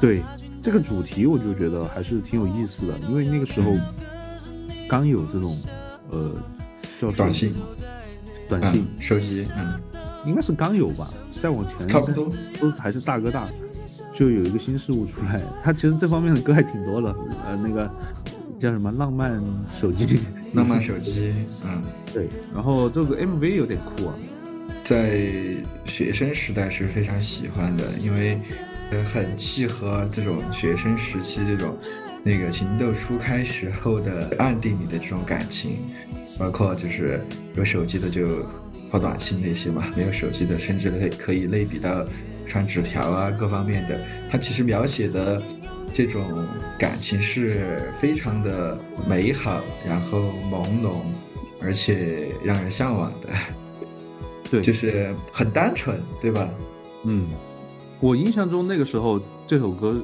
[0.00, 0.22] 对
[0.62, 3.72] 这个主题，我就觉得还是挺有意思的，因为那个时候
[4.88, 5.56] 刚有这种
[6.10, 6.32] 呃
[7.00, 7.54] 叫短信、
[8.48, 9.80] 短信手机，嗯，
[10.26, 11.12] 应该是刚有吧。
[11.42, 12.28] 再往前差不多
[12.60, 13.48] 都还是大哥大，
[14.12, 15.42] 就有一个新事物出来。
[15.62, 17.14] 他其实这方面的歌还挺多的，
[17.46, 17.90] 呃，那个。
[18.60, 19.42] 叫什么浪漫
[19.80, 20.20] 手机？
[20.52, 21.32] 浪漫手机，
[21.64, 22.28] 嗯，对。
[22.52, 24.14] 然后这个 MV 有点酷啊，
[24.84, 25.18] 在
[25.86, 28.38] 学生时代是非常喜欢的，因为
[28.90, 31.76] 呃很契合这种学生时期这种
[32.22, 35.78] 那个情窦初开时候的暗地里的这种感情，
[36.38, 37.18] 包括就是
[37.56, 38.44] 有手机的就
[38.90, 42.04] 发短信那些嘛，没有手机的甚至可以可以类比到
[42.44, 43.98] 传纸条啊各方面的，
[44.30, 45.40] 它其实描写的。
[45.92, 46.46] 这种
[46.78, 51.00] 感情是非常的美好，然后朦胧，
[51.60, 53.28] 而且让人向往的。
[54.50, 56.48] 对，就是很单纯，对吧？
[57.04, 57.28] 嗯，
[58.00, 60.02] 我印象中那个时候这首歌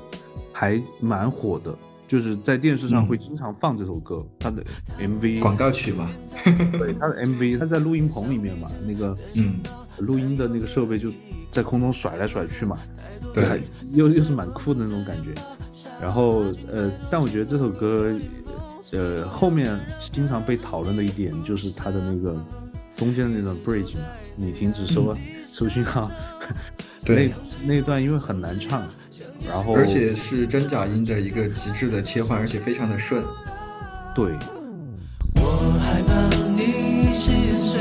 [0.52, 4.62] 还蛮火的，就是在电视上会经常放这首歌，它的
[5.00, 6.10] MV 广告曲嘛，
[6.44, 9.58] 对，它的 MV 它在录音棚里面嘛，那个嗯，
[9.98, 11.10] 录音的那个设备就
[11.50, 12.78] 在空中甩来甩去嘛，
[13.34, 15.30] 对，又又是蛮酷的那种感觉。
[16.00, 18.12] 然后呃，但我觉得这首歌，
[18.92, 19.78] 呃，后面
[20.12, 22.36] 经常被讨论的一点就是它的那个
[22.96, 24.04] 中间的那段 bridge 嘛，
[24.36, 26.10] 你停止收收讯号，
[27.04, 27.32] 对，
[27.62, 28.82] 那那段因为很难唱，
[29.46, 33.22] 然后而且是真假音的一个极致的切换，而且非常的顺，
[34.14, 34.32] 对。
[35.36, 36.12] 我害怕
[36.52, 37.80] 你心碎，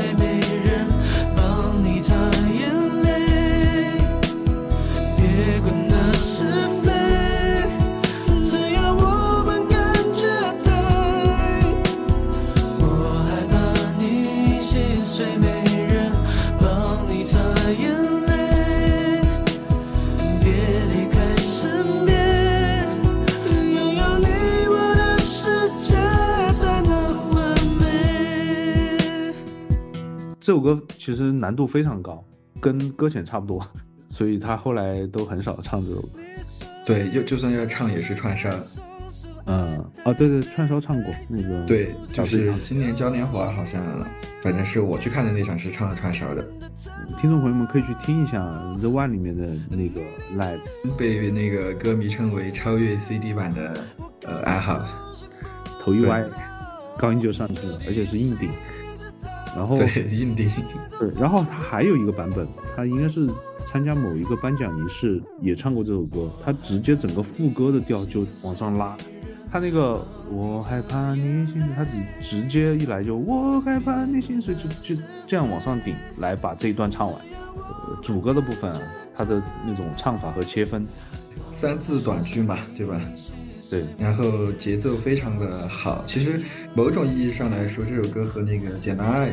[30.46, 32.24] 这首歌其实难度非常高，
[32.60, 33.66] 跟搁浅差不多，
[34.08, 36.08] 所以他后来都很少唱这首歌。
[36.86, 38.48] 对，就就算要唱也是串烧，
[39.46, 43.82] 嗯，哦，对对，串烧唱过那个，对，就是今年嘉年华好像，
[44.40, 46.48] 反正是我去看的那场是唱了串烧的，
[47.20, 48.40] 听众朋友们可以去听一下
[48.78, 50.00] The One 里面的那个
[50.36, 50.60] live，
[50.96, 53.74] 被那个歌迷称为超越 CD 版的
[54.22, 54.80] 呃爱好，
[55.82, 56.24] 头一歪，
[56.96, 58.48] 高音就上去了，而且是硬顶。
[59.56, 60.50] 然后对，硬顶，
[61.00, 63.28] 对，然后他还有一个版本，他应该是
[63.66, 68.94] 参加某一个颁奖仪式也唱过这首歌，他直接整个副歌的调就往上拉，
[69.50, 71.90] 他那个我害怕你心碎，他直
[72.20, 77.16] 直接一来就我害怕你心碎，就就这样往上顶来把这一段唱完。
[77.56, 78.80] 呃主歌的部分啊，
[79.16, 80.86] 他的那种唱法和切分，
[81.54, 83.00] 三字短句嘛，对吧？
[83.70, 86.04] 对，然后节奏非常的好。
[86.06, 86.40] 其实
[86.74, 89.28] 某种意义上来说，这首歌和那个《简单爱》，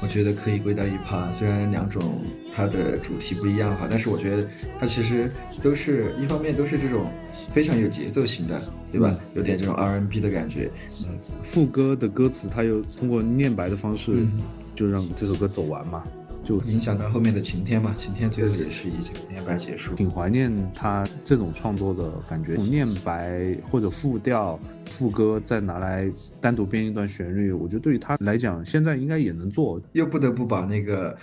[0.00, 1.32] 我觉得可以归到一趴。
[1.32, 2.20] 虽然两种
[2.54, 4.46] 它的主题不一样哈，但是我觉得
[4.78, 5.30] 它其实
[5.62, 7.06] 都是一方面都是这种
[7.52, 9.16] 非常有节奏型的，对吧？
[9.34, 10.70] 有点这种 R&B 的感觉。
[11.08, 14.42] 嗯，副歌的歌词它又通过念白的方式，嗯
[14.74, 16.02] 就让这首歌走完嘛，
[16.44, 19.94] 就影响到后面的晴天嘛，晴天最后也是以这个念白结束。
[19.94, 29.80] 挺怀念他这种创作的感觉，念白或者复调、副歌再拿来单独编一段旋律，我觉得对于他来讲，现在应该也能做。
[29.92, 31.16] 又不得不把那个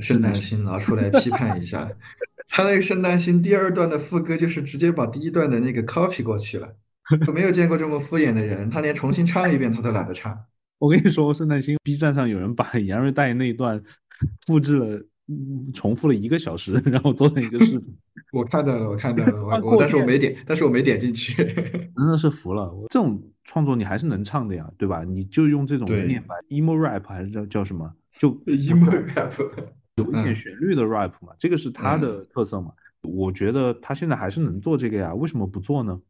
[0.00, 1.88] 圣诞星拿出来批判一下，
[2.48, 6.68] 他那个圣诞星第二段的副歌就是直接把第一段的那个 copy 过去了，
[7.26, 10.38] 我没有见过这么敷衍的人，他连重新唱一遍他都懒得唱。
[10.78, 13.82] 我跟你说，圣诞星 B 站上有人把杨瑞代那一段
[14.46, 17.96] 复制了，嗯重复了一个小时，然后做成一个视频，
[18.32, 21.34] 我看到了，我看到了，我换我但是我没点，但是我没点进去。
[21.96, 22.72] 真的是服了。
[22.88, 25.04] 这种创作你还是能唱的呀，对吧？
[25.04, 27.92] 你就用这种对念白 emo rap 还是叫叫什么？
[28.18, 29.32] 就 emo rap，
[29.96, 32.70] 有一点嗯旋律的 rap 嘛，这个是他的特色嘛。
[33.02, 36.00] 我觉得他现在还是能做这个呀，为什么不做呢？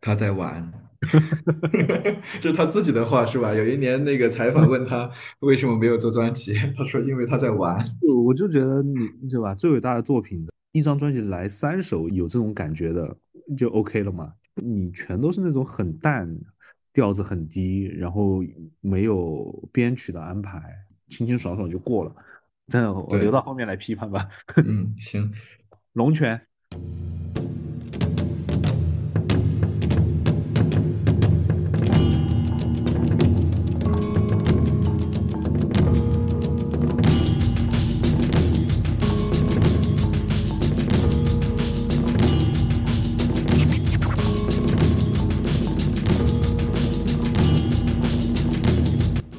[0.00, 0.72] 他在玩，
[2.40, 3.54] 这是他自己的话是吧？
[3.54, 5.10] 有一年那个采访问他
[5.40, 7.84] 为什么没有做专辑， 他说因为他在玩。
[8.00, 8.94] 就我就觉得你
[9.28, 9.54] 对吧？
[9.54, 13.16] 最伟大的作品的一张专辑来三首有这种感觉的
[13.56, 14.32] 就 OK 了嘛？
[14.54, 16.28] 你全都是那种很淡，
[16.92, 18.44] 调子很低，然后
[18.80, 20.62] 没有编曲的安排，
[21.08, 22.14] 清清爽爽就过了。
[22.68, 24.28] 真的，我留到后面来批判吧。
[24.64, 25.32] 嗯，行，
[25.94, 26.40] 龙泉，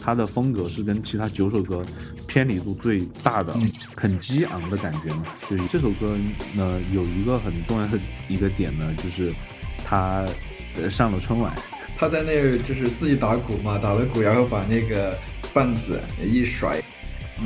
[0.03, 1.81] 他的风格是跟其他九首歌
[2.27, 5.23] 偏离度最大的，嗯很激昂的感觉嘛。
[5.49, 6.17] 就是这首歌
[6.53, 7.97] 呢，有一个很重要的
[8.27, 9.31] 一个点呢，就是
[9.85, 10.25] 他
[10.75, 11.53] 呃上了春晚，
[11.97, 15.17] 他在那儿就是自己打鼓嘛，打了鼓，然后把那个
[15.53, 16.81] 棒子一甩，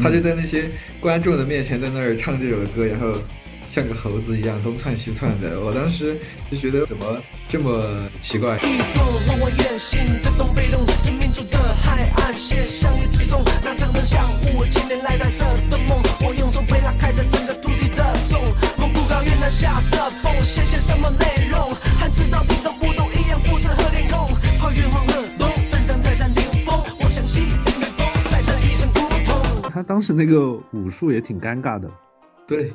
[0.02, 3.14] 他就在那些观众的面前在那儿唱这首歌，然后
[3.70, 5.60] 像个猴子一样东窜西窜的。
[5.60, 6.18] 我当时
[6.50, 8.58] 就觉得怎么这么奇怪？
[29.74, 31.88] 他当时那个武术也挺尴尬的，
[32.48, 32.74] 对，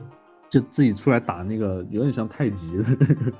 [0.52, 2.84] 就自己出来打那个有点像太极的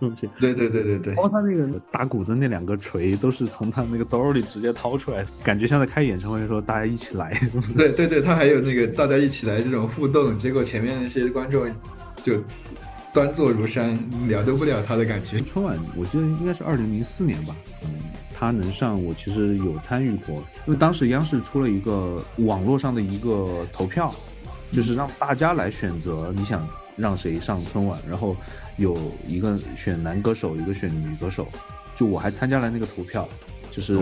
[0.01, 0.27] 东西。
[0.41, 1.15] 对对对对对。
[1.15, 7.39] 包括他那个打鼓的那两个锤，都是从他那个兜里直接掏出来，感觉像在开演唱会，说大家一起来。
[7.77, 11.71] 对对对，他还有那个大家一起来这种互动，结果前面那些观众
[12.25, 12.43] 就
[13.13, 13.95] 端坐如山，
[14.27, 15.39] 了都不了他的感觉。
[15.45, 17.55] 春晚我记得应该是二零零四年吧，
[17.85, 17.91] 嗯，
[18.35, 20.37] 他能上我其实有参与过，
[20.67, 24.15] 因为当时央视出了一个网络上的一个投票，
[24.73, 26.67] 就是让大家来选择你想。
[26.97, 28.01] 让谁上春晚？
[28.09, 28.36] 然后
[28.76, 31.47] 有一个选男歌手，一个选女歌手。
[31.97, 33.28] 就我还参加了那个投票，
[33.70, 34.01] 就是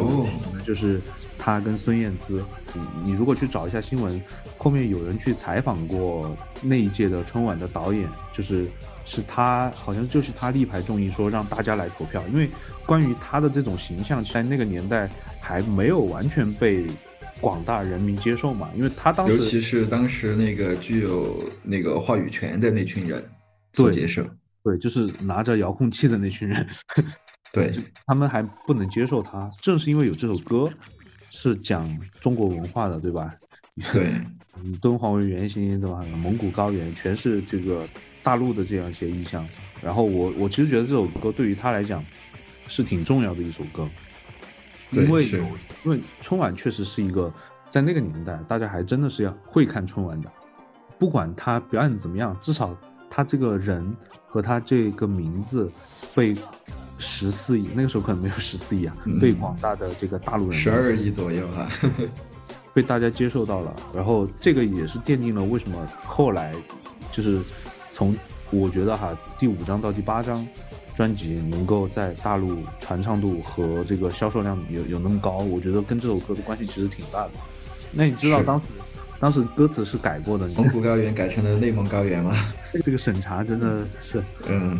[0.65, 1.01] 就是
[1.39, 2.45] 他跟孙燕姿。
[2.73, 4.23] 你你如果去找一下新闻，
[4.57, 8.69] 后面有人去采访过那一届的春晚的导演，就是
[9.05, 12.49] 是他，好像就是他力排众议说让大家来投票，因为
[12.87, 15.11] 关于他的这种形象，在那个年代
[15.41, 16.87] 还没有完全被。
[17.41, 18.69] 广大人民接受嘛？
[18.77, 23.25] 因为他当时，尤其是当时那个具有那个话语权的那群人，
[23.73, 24.23] 做接受，
[24.63, 26.67] 对，就是拿着遥控器的那群人，
[27.53, 27.73] 对，
[28.07, 29.51] 他们还不能接受他。
[29.61, 30.69] 正是因为有这首歌，
[31.31, 31.89] 是讲
[32.21, 33.35] 中国文化的，对吧？
[33.93, 34.13] 对，
[34.63, 36.01] 以 敦煌为原型，对吧？
[36.23, 37.89] 蒙古高原全是这个
[38.23, 39.49] 大陆的这样一些意象。
[39.83, 42.05] 然后我我其实觉得这首歌对于他来讲
[42.69, 43.89] 是挺重要的一首歌。
[44.91, 45.27] 因为
[45.85, 47.33] 因为春晚确实是一个，
[47.71, 50.31] 在那个年代，大家还真的是要会看春晚的，
[50.99, 52.77] 不管他表演怎么样，至少
[53.09, 55.71] 他这个人和他这个名字
[56.15, 56.37] 被
[56.99, 61.71] 十四亿，那个时候可能没有十四亿啊，被广大的这个大陆人十二亿左右啊，
[62.75, 66.55] 被大家接受到了，然后这个也是奠定了为什么后来
[67.13, 67.41] 就是
[67.95, 68.17] 从
[68.51, 70.47] 我觉得哈第五章到第八章。
[71.01, 77.31] 专辑能够在大陆传唱度和这个销售量有有那么高，我觉得跟这首歌的关系其实挺大的。
[77.91, 78.67] 那你知道当时
[79.19, 82.45] 当时歌词是改过的，蒙古高原改成了内蒙高原吗？
[82.85, 84.79] 这个审查真的是，嗯，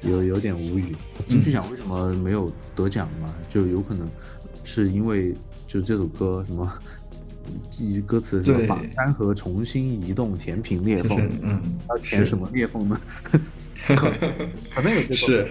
[0.00, 0.96] 有有点无语。
[1.28, 3.32] 金曲奖为什么没有得奖嘛？
[3.48, 4.08] 就有可能
[4.64, 5.32] 是因为
[5.68, 6.72] 就这首歌什么，
[7.70, 13.00] 记歌词什么把山河重新移动，填平裂缝，嗯，要填什么裂缝呢？
[13.86, 15.48] 可能有这是，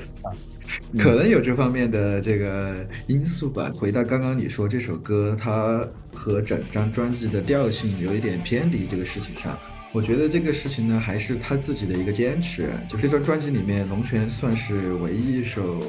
[0.98, 3.72] 可能有这方面的这个因素吧。
[3.76, 9.58] 回到刚刚你说这首歌，它和整张专辑的调性有一点偏离这个事情上，
[9.92, 12.70] 我觉得这个事情呢，还是他自己的一个坚持。
[12.90, 15.82] 就这张专辑里面，龙泉算是唯一一首，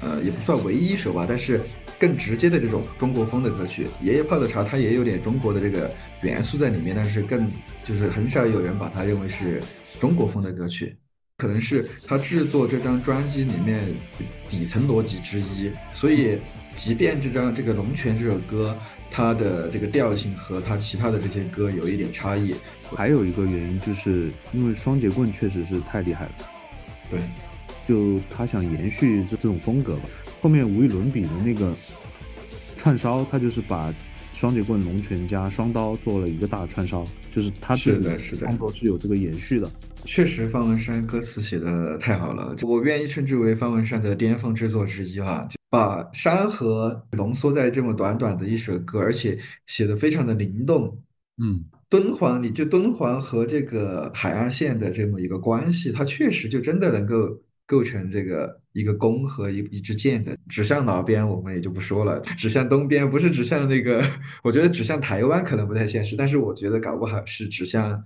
[0.00, 1.60] 呃，也不算唯一一首吧，但是
[1.98, 3.86] 更直接的这种中国风的歌曲。
[4.02, 5.90] 爷爷泡的茶，它也有点中国的这个
[6.22, 7.48] 元素在里面，但是更
[7.84, 9.60] 就是很少有人把它认为是
[10.00, 10.96] 中国风的歌曲。
[11.40, 13.86] 可能是他制作这张专辑里面
[14.50, 16.36] 底层逻辑之一，所以
[16.74, 18.76] 即便这张这个《龙泉》这首歌，
[19.08, 22.52] 它的这个调性和它其他的这些歌有一点差异，
[22.90, 26.32] 还有一个原因就是因为双截棍确实是太厉害了，
[27.08, 27.20] 对，
[27.86, 30.02] 就他想延续这这种风格吧。
[30.40, 31.72] 后面无与伦比的那个
[32.76, 33.94] 串烧，他就是把
[34.34, 39.70] 双截棍、龙泉加双刀做了一个大串烧，就是他是的，是的，创作是有这个延续的。
[40.10, 45.46] 确实，方文山歌词写的太好了，我愿意称之为方文山的巅峰之作之一哈。
[45.50, 50.98] 就把山河浓缩在这么短短的一首歌，而且写的非常的灵动。
[51.36, 62.18] 嗯，敦煌，你就敦煌和这个海岸线的这么一个关系，它确实就真的能够构成这个一个弓和一一支箭的指向哪边，我们也就不说了。
[62.36, 64.02] 指向东边，不是指向那个，
[64.42, 68.02] 我觉得指向台湾可能不太现实，但是我觉得搞不好是指向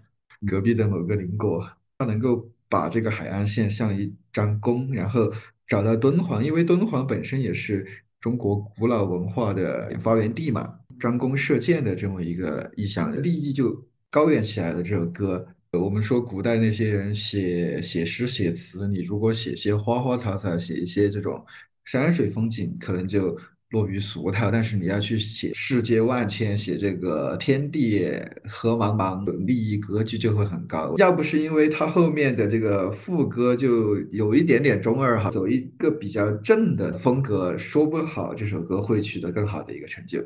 [0.47, 1.65] 隔壁的某个邻国。
[2.03, 5.33] 他能够把这个海岸线像一张弓，然后
[5.69, 7.87] 找到敦煌，因为敦煌本身也是
[8.21, 13.81] 中国古老文化的发源地嘛，张弓射箭的这么一个意象，立意就
[14.11, 15.47] 高远起来的这首歌。
[15.71, 21.45] 我们说古代那些人写写诗写词，你如果写些花花草草，写一些这种
[21.85, 23.39] 山水风景，可能就。
[23.73, 28.07] 落于俗套，但是你要去写世界万千，写这个天地
[28.47, 30.95] 何茫茫，利益格局就会很高。
[30.99, 40.23] 要不是因为他后面的这个副歌就有一点点中二哈，走一个比较正的风格，说不好这首歌会取得更好的一个成就。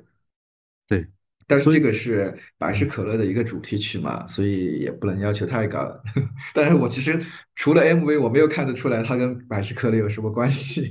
[0.88, 1.06] 对，
[1.46, 5.88] 但是这个是百事可乐的一个主题曲嘛，所以也不能要求太高。
[6.52, 7.20] 但是我其实
[7.54, 10.90] 除了 MV，我没有看得出来它跟百事可乐有什么关系。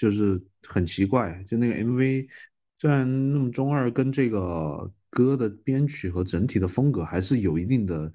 [0.00, 2.26] 就是很奇怪，就那个 MV
[2.78, 8.10] 虽然那么中二，跟这个歌的编曲和整体的风格还是有一定的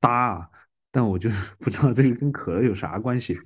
[0.00, 0.50] 搭，
[0.90, 1.28] 但我就
[1.60, 3.38] 不知道这个跟可乐有啥关系。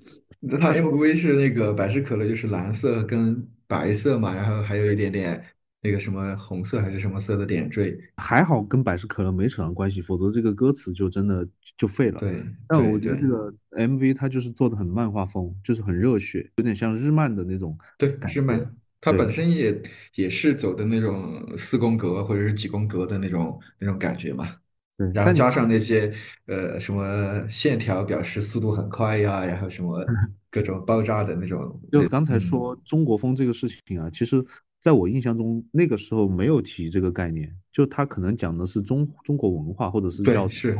[0.60, 5.44] 它 MV 是那个百事可乐，就是蓝色跟白色嘛，然后还有一点点
[5.82, 11.46] 那个什么红色还是什么色的点缀，还好跟百事可乐没扯上关系，否则这个歌词就真的
[11.78, 12.20] 就废了。
[12.20, 19.82] 对，但我觉得这个 MV 它就是做的很漫画风，就是很热血，有点像日漫的那种对日漫它本身也
[20.16, 24.54] 也是走的那种四宫格或者是几宫格的那种那种感觉嘛。
[24.98, 26.12] 对，然后加上那些
[26.46, 30.04] 呃什么线条表示速度很快呀，然后什么
[30.50, 32.40] 各种爆炸的那种，就刚才嗯。
[32.40, 34.44] 说中国风这个事情啊，其实
[34.80, 40.78] 在我印象中，那个时候没有提这个概念，就他可能讲的是中中国文化，或者是叫对是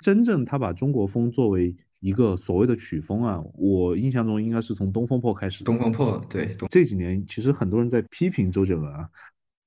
[0.00, 5.66] 真正他把中国风作为一个所谓的曲风啊，我印象中应该是从《东风破》开始的。
[5.66, 9.08] 东风破，对，这几年其实很多人在批评周杰伦啊，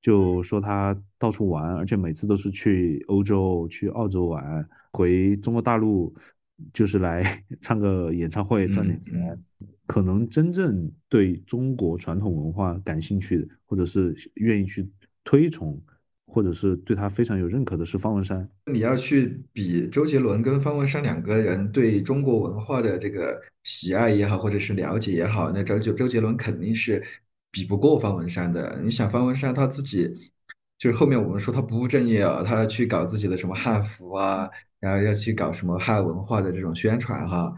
[0.01, 6.11] 就说他到处玩，而且每次都是去欧洲、去澳洲玩，回中国大陆
[6.73, 9.43] 就是来 唱个演唱会赚点嗯钱。
[9.89, 14.87] 可能真正对中国传统文化感兴趣的，或者是愿意去
[15.23, 15.81] 推崇，
[16.27, 18.47] 或者是对他非常有认可的是方文山。
[18.71, 27.03] 你要去比周杰伦跟方文山两个人对中国文化的这个喜爱也好，或者是了解也好，那周杰周杰伦肯定是
[27.49, 28.79] 比不过方文山的。
[28.83, 30.07] 你想，方文山他自己
[30.77, 34.47] 就是后面我们说他不务正业啊，他要去搞自己的什么汉服啊，
[34.79, 37.51] 然后要去搞什么汉文化的这种宣传哈，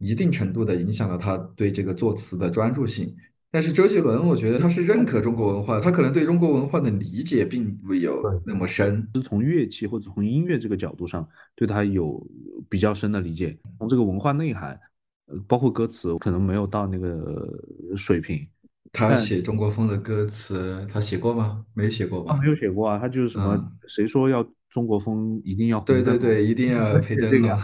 [0.00, 3.14] 一定程度的影响了他对这个作词的专注性。
[3.52, 9.08] 但是周杰伦，我觉得他是认可中国文化，他可能对中国文化的理解并不有那么深。
[9.14, 12.24] 是从乐器或者从音乐这个角度上对他有
[12.68, 14.78] 比较深的理解，从这个文化内涵，
[15.26, 17.52] 呃，包括歌词，可能没有到那个
[17.96, 18.46] 水平。
[18.92, 21.64] 他写中国风的歌词，他写过吗？
[21.74, 22.48] 没写过吧他没？
[22.48, 27.60] 有写过啊，他就是什么嗯谁说要中国风一定要对对对，一定要 配灯笼这个呀，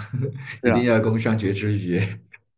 [0.62, 2.01] 一定要工商角之余。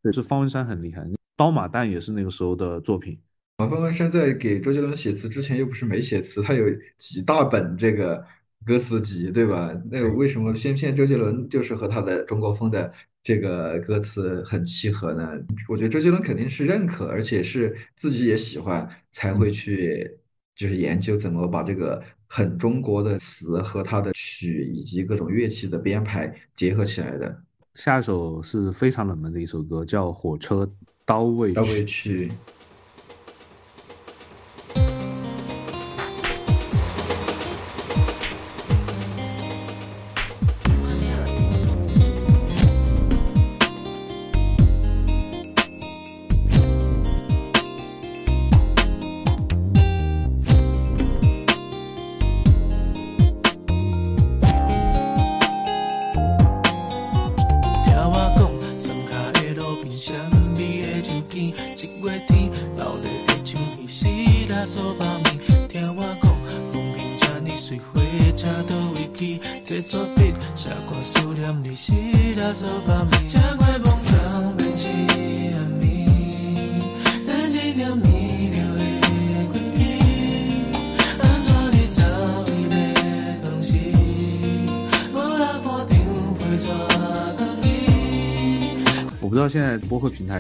[0.03, 1.05] 对，是方文山很厉害，
[1.37, 3.19] 刀马旦也是那个时候的作品。
[3.57, 6.65] 啊方文山在给周杰伦写词之前又不是没写词，他有
[6.97, 8.25] 几大本这个
[8.65, 9.75] 歌词集，对吧？
[9.91, 12.93] 那为什么偏偏周杰伦就是和他的中国风的
[13.23, 15.33] 这个歌词很契合呢？
[15.69, 20.09] 我觉得周杰伦肯定是认可，而且是自己也喜欢，才会去
[20.55, 27.43] 就是研究怎么把这个很中国的词和他的曲以及各种乐器的编排结合起来的。
[27.79, 30.69] 下一首是非常冷门的一首歌，叫《火车
[31.07, 31.85] 刀未到位》。
[31.87, 32.33] 去。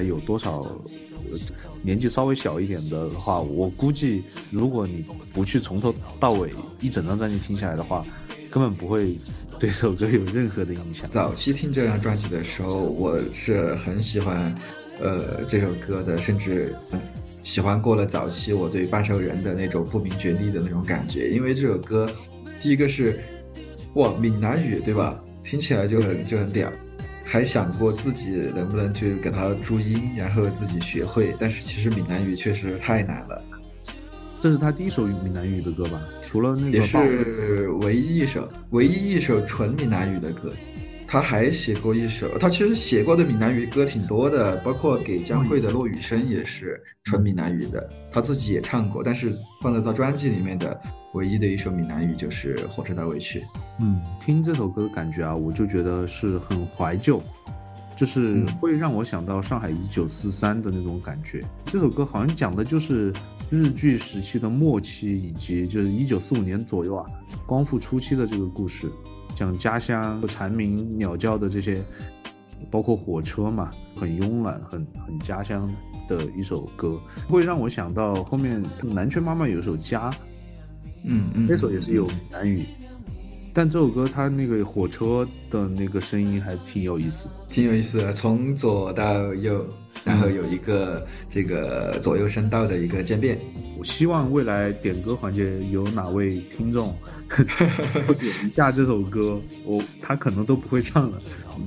[0.08, 0.80] 有多少、呃
[1.82, 6.50] 年纪稍微小一点的话，我估计如果你不去从头到尾
[6.80, 8.04] 一整张专辑听下来的话，
[8.50, 9.16] 根本不会
[9.60, 11.08] 对这首歌有任何的印象。
[11.10, 14.52] 早期听这张专辑的时候，我是很喜欢，
[15.00, 16.74] 呃，这首歌的，甚至
[17.44, 21.30] 喜欢过了早期我对半兽人的那种不明觉厉的那种感觉。
[21.30, 22.10] 因为这首歌，
[22.60, 23.20] 第一个是，
[23.94, 25.22] 哇，闽南语对吧？
[25.44, 26.70] 听起来就很就很屌，
[27.30, 31.34] 还想过自己能不能去给它注音，然后自己学会。
[31.38, 33.44] 但是其实闽南语确实太难了，
[34.40, 36.00] 这是他第一首闽南语的歌吧？
[36.26, 40.50] 除了那个《也是唯一一首唯一一首纯闽南语的歌。
[41.10, 49.02] 他还写过一首，他其实写过的闽南语歌挺多的，包括给江蕙的《落雨声》也是纯闽南语的，他自己也唱过。
[49.02, 50.78] 但是放在他专辑里面的
[51.14, 53.40] 唯一的一首闽南语就是《火车到尾去》。
[53.80, 57.22] 嗯，听这首歌的感觉啊，我就觉得是很怀旧，
[57.96, 61.42] 就是会让我想到上海一九四三的那种感觉。
[61.64, 63.10] 这首歌好像讲的就是
[63.50, 67.06] 日据时期的末期，以及就是一九四五年左右啊，
[67.46, 68.86] 光复初期的这个故事，
[69.38, 71.80] 讲家乡蝉鸣鸟叫的这些，
[72.72, 75.64] 包括火车嘛，很慵懒，很很家乡
[76.08, 80.10] 的一首歌，会让我想到后面南拳妈妈有一首《家》，
[81.04, 82.64] 嗯嗯，那首也是有闽南语，
[83.54, 87.28] 但这首歌它那个火车的那个声音还挺有意思。
[87.48, 89.64] 挺有意思的，从左到右，
[90.08, 93.38] 然后有一个这个左右声道的一个渐变。
[93.78, 96.96] 我希望未来点歌环节有哪位听众
[98.06, 101.18] 不 点一下这首歌，我他可能都不会唱了，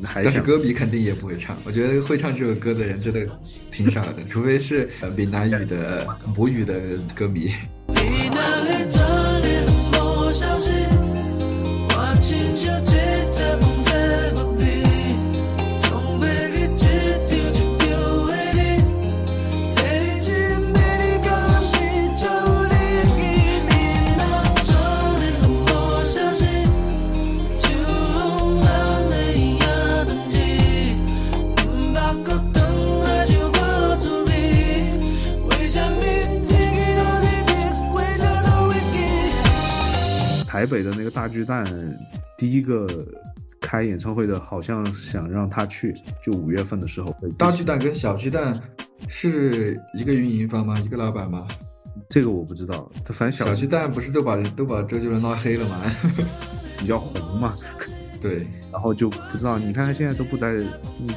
[0.04, 1.56] 还但是歌迷肯定也不会唱。
[1.64, 3.26] 我觉得会唱这首歌的人真的
[3.72, 6.82] 挺少的，除非是闽南语的母语的
[7.16, 7.54] 歌迷。
[40.62, 41.66] 台北的那个大巨蛋，
[42.38, 42.88] 第一个
[43.60, 45.92] 开演唱会的，好像想让他去，
[46.24, 47.12] 就五月份的时候。
[47.36, 48.54] 大巨蛋跟小巨蛋
[49.08, 50.80] 是一个运营方吗？
[50.86, 51.48] 一个老板吗？
[52.08, 52.88] 这个我不知道。
[53.04, 55.82] 他反正小巨蛋不是都把都把周杰伦拉黑了吗？
[56.78, 57.52] 比较红嘛。
[58.22, 58.46] 对。
[58.72, 60.64] 然后就不知道，你看他现在都不在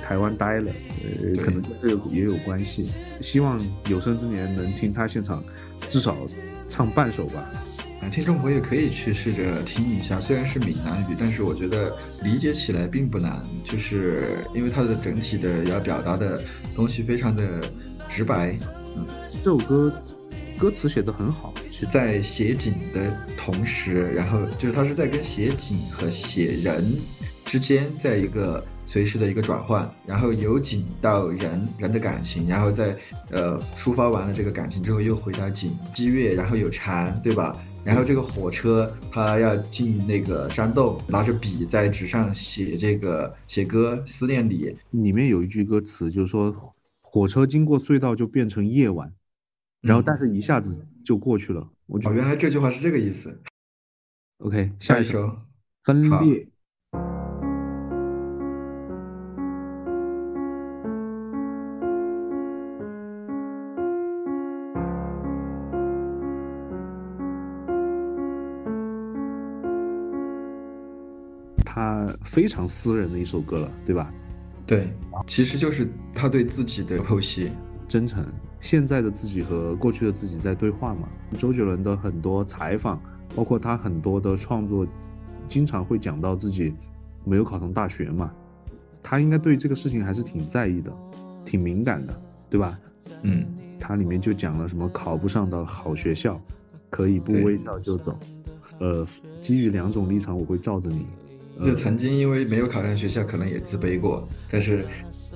[0.03, 0.73] 台湾待了，
[1.03, 2.91] 呃，可能跟这个也有关系。
[3.21, 5.45] 希望有生之年能听他现场，
[5.91, 6.17] 至少
[6.67, 7.47] 唱半首吧。
[8.11, 16.43] 听众朋友可以去试着听一下，虽然是闽南语，但是我觉得理解起来并不难，就是因为它的整体的要表达的
[16.75, 17.61] 东西非常的
[18.09, 18.57] 直白。
[18.97, 19.07] 嗯，
[19.43, 20.03] 这首歌
[20.59, 26.85] 歌词写的很好，是在写景的同时，然后就是它是在跟写景和写人
[27.45, 28.65] 之间，在一个
[28.95, 32.97] 随时的一个转换，然后由景到人人的感情，然后再
[33.33, 37.61] 呃抒发完了这个感情之后，又回到景激越，然后有蝉，对吧？
[37.85, 44.73] 然后这个火车，它要进那个山洞，拿着笔在纸上写这个写歌，思念你。
[44.93, 46.55] 里面有一句歌词，就是说
[47.01, 49.13] 火车经过隧道就变成夜晚，
[49.81, 51.69] 然后但是一下子就过去了。
[51.87, 53.37] 我哦，原来这句话是这个意思。
[54.39, 55.37] OK，下一首
[55.83, 56.47] 分裂。
[72.35, 74.13] 非常私人的一首歌了，对吧？
[74.67, 74.89] 对，
[75.25, 77.49] 其实就是他对自己的剖析、
[77.87, 78.27] 真诚。
[78.61, 81.09] 现在的自己和过去的自己在对话嘛。
[81.39, 83.01] 周杰伦的很多采访，
[83.37, 84.85] 包括他很多的创作，
[85.49, 86.75] 经常会讲到自己
[87.25, 88.33] 没有考上大学嘛。
[89.01, 90.93] 他应该对这个事情还是挺在意的，
[91.45, 92.21] 挺敏感的，
[92.51, 92.77] 对吧？
[93.23, 93.47] 嗯，
[93.79, 96.41] 他里面就讲了什么考不上的好学校，
[96.91, 98.19] 可以不微笑就走。
[98.81, 99.07] 呃，
[99.41, 101.07] 基于两种立场，我会罩着你。
[101.63, 104.27] 就曾经因为没有考上学校，可能也自卑过。
[104.51, 104.85] 但是，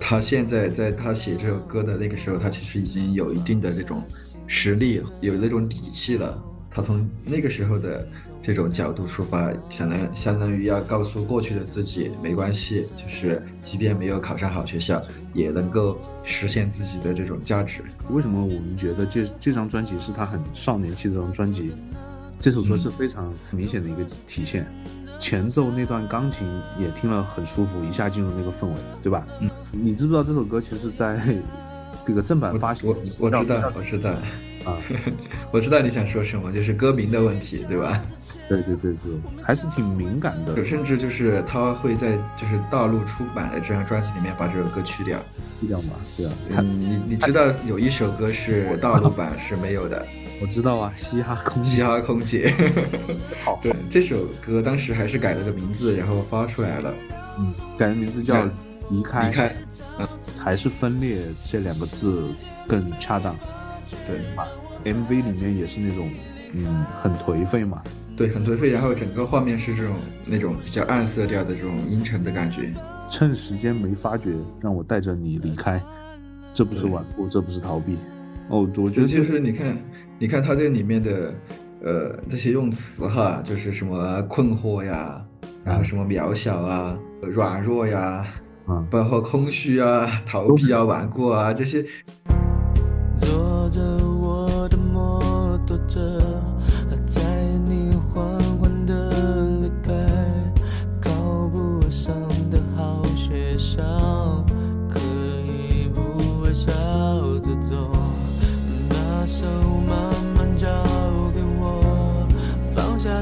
[0.01, 4.03] 他现在在他写这首歌的那个时候，他其实已经有一定的这种
[4.47, 6.43] 实力，有那种底气了。
[6.71, 8.07] 他从那个时候的
[8.43, 15.01] 这种角度出发，相当相当于要告诉过去的自己，没关系，就是即便没有考上好学校，
[15.33, 17.81] 也能够实现自己的这种价值。
[18.11, 21.73] 为什么我们觉得这这张专辑是他很少年气的这张专辑？
[22.41, 24.65] 这首歌是非常明显的一个体现。
[25.19, 26.47] 前奏那段钢琴
[26.79, 29.27] 也听了很舒服，一下进入那个氛围，对吧？
[29.41, 31.19] 嗯，你知不知道这首歌其实在
[32.05, 32.89] 这个正版发行？
[32.89, 34.11] 我我知道，我知道
[34.65, 34.77] 啊，
[35.51, 38.03] 我知道你想说什么，就是歌名的问题，对吧？
[38.49, 39.13] 对对对对，
[39.43, 40.65] 还是挺敏感的。
[40.65, 45.19] 甚至就是他会在就是大陆出版的这张专辑里面把这首歌去掉，
[45.61, 45.95] 去掉嘛？
[46.17, 50.07] 对啊，你你知道有一首歌是大陆版是没有的。
[50.41, 52.55] 我知道啊，嘻哈空嘻哈空姐。
[53.45, 56.95] 好，对这首歌当时还是改了个名字，然后发出来了。
[57.39, 58.45] 嗯，改的名字叫
[58.91, 59.29] 离开。
[59.29, 59.57] 离开，
[59.99, 60.09] 嗯，
[60.39, 61.19] 还是分裂
[61.51, 62.29] 这两个字
[62.67, 63.37] 更恰当。
[64.07, 64.21] 对
[64.93, 66.09] ，MV 里面也是那种，
[66.55, 67.83] 嗯，很颓废嘛。
[68.17, 69.95] 对，很颓废，然后整个画面是这种
[70.27, 72.73] 那种比较暗色调的这种阴沉的感觉。
[73.11, 75.81] 趁时间没发觉，让我带着你离开。
[76.55, 77.97] 这不是顽固，这不是逃避。
[78.49, 79.77] 哦，我觉得就是你看。
[80.21, 81.33] 你看它这里面的，
[81.81, 85.25] 呃，这些用词哈，就是什么困惑呀，
[85.65, 88.27] 然后什么渺小啊、软弱呀，
[88.67, 91.85] 啊，包括空虚啊、逃避啊、顽固啊这些。
[93.17, 96.21] 坐着我的摩托车，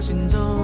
[0.07, 0.56] 心中。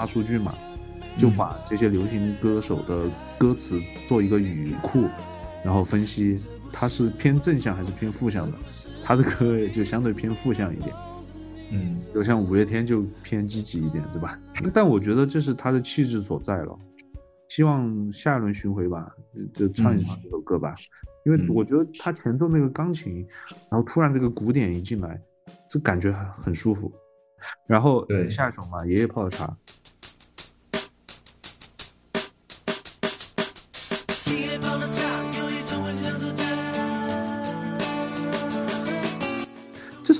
[0.00, 0.54] 大数据嘛，
[1.18, 3.04] 就把这些流行歌手的
[3.36, 3.78] 歌词
[4.08, 5.04] 做一个语库，
[5.62, 6.42] 然后分析
[6.72, 8.56] 它是偏正向还是偏负向的，
[9.04, 10.96] 他的歌就相对偏负向一点。
[11.70, 14.40] 嗯，就像五月天就偏积极一点，对吧？
[14.72, 16.74] 但我觉得这是他的气质所在了。
[17.50, 19.14] 希望下一轮巡回吧，
[19.52, 20.74] 就唱一唱这首歌吧，
[21.26, 23.16] 因为嗯我觉得他前奏那个钢琴，
[23.70, 25.20] 然后突然这个鼓点一进来，
[25.68, 26.90] 这感觉很很舒服。
[27.66, 29.56] 然后对下一首嘛，爷爷泡的茶，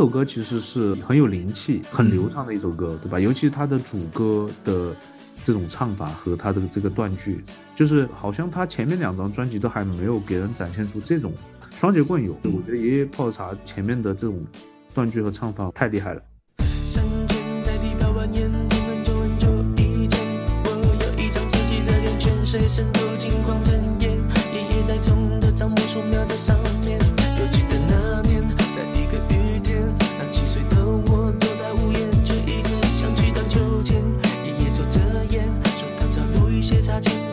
[0.00, 3.20] 首歌其实是很有灵气、很流畅的一首歌，对吧？
[3.20, 4.96] 尤其是它的主歌的
[5.44, 7.44] 这种唱法和它的这个断句，
[7.76, 11.34] 就是好像他前面两张专辑都还没有给人展现出这种。
[11.78, 14.42] 双截棍有，我觉得爷爷泡茶前面的这种
[14.94, 16.22] 断句和唱法太厉害了。
[16.64, 20.26] 山泉在地表蜿蜒，从很久很久以前，
[20.64, 24.12] 我有一张仔细的脸，泉水渗透金黄成烟，
[24.54, 26.56] 爷爷在种的樟木树苗在上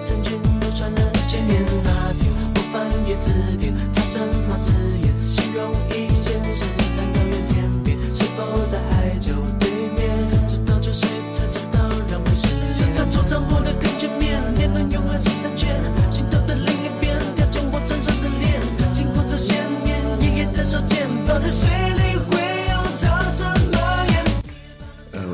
[0.07, 1.65] 些插件，圣泉流传了千年。
[1.83, 3.29] 那天我翻阅字
[3.59, 4.71] 典，查什么字
[5.03, 6.63] 眼，形容一件事，
[6.95, 7.97] 难道远天边？
[8.15, 8.39] 是否
[8.71, 10.47] 在海角对面？
[10.47, 12.47] 直到九岁才知道两回事。
[12.77, 15.75] 像餐桌上我的跟前面，年轮永远是三圈，
[16.11, 18.61] 心头的另一边，掉进我身上的脸，
[18.93, 19.53] 经过这些
[19.83, 22.06] 年，爷爷的手剑泡在水里，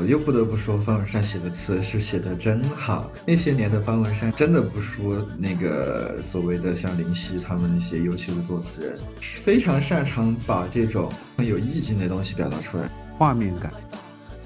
[0.04, 3.10] 我又不得不说方文山写的词是写的真好。
[3.26, 8.94] 那些年的方文山真的不输那个所谓的像林夕他们那些优秀的作词人，
[9.42, 12.86] 非常擅长把这种很有意境的东西表达出来。
[13.16, 13.72] 画面感，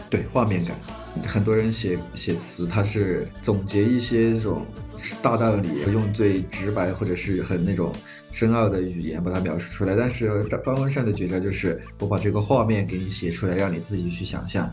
[0.08, 0.76] 对画面感，
[1.26, 4.64] 很多人写写词，他是总结一些这种
[5.20, 7.92] 大道理，用最直白或者是很那种
[8.30, 9.96] 深奥的语言把它描述出来。
[9.96, 14.72] 但是方文山的绝招就是我把这个画面给你写出来，让你自己去想象。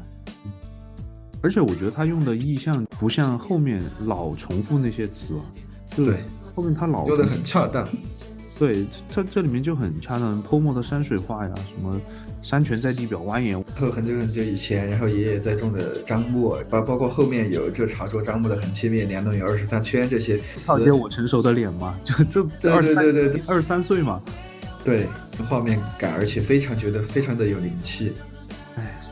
[1.45, 5.35] 而且我觉得他用的意象不像后面老重复那些词
[5.95, 6.17] 对
[6.55, 7.87] 后面他老用的很恰当。
[8.57, 8.83] 对，
[9.13, 12.01] 他这里面就很恰当，泼墨的山水画呀，什么
[12.41, 24.19] 山泉在地表蜿蜒，后很久很久以前，然后爷爷在种的樟木，包包括后面有这茶桌樟木的横切面，年轮有二十三圈这些词套接我成熟的脸嘛，就这 对对对对二十三岁嘛，
[24.83, 25.05] 对
[25.47, 28.13] 画面感，而且非常觉得非常的有灵气。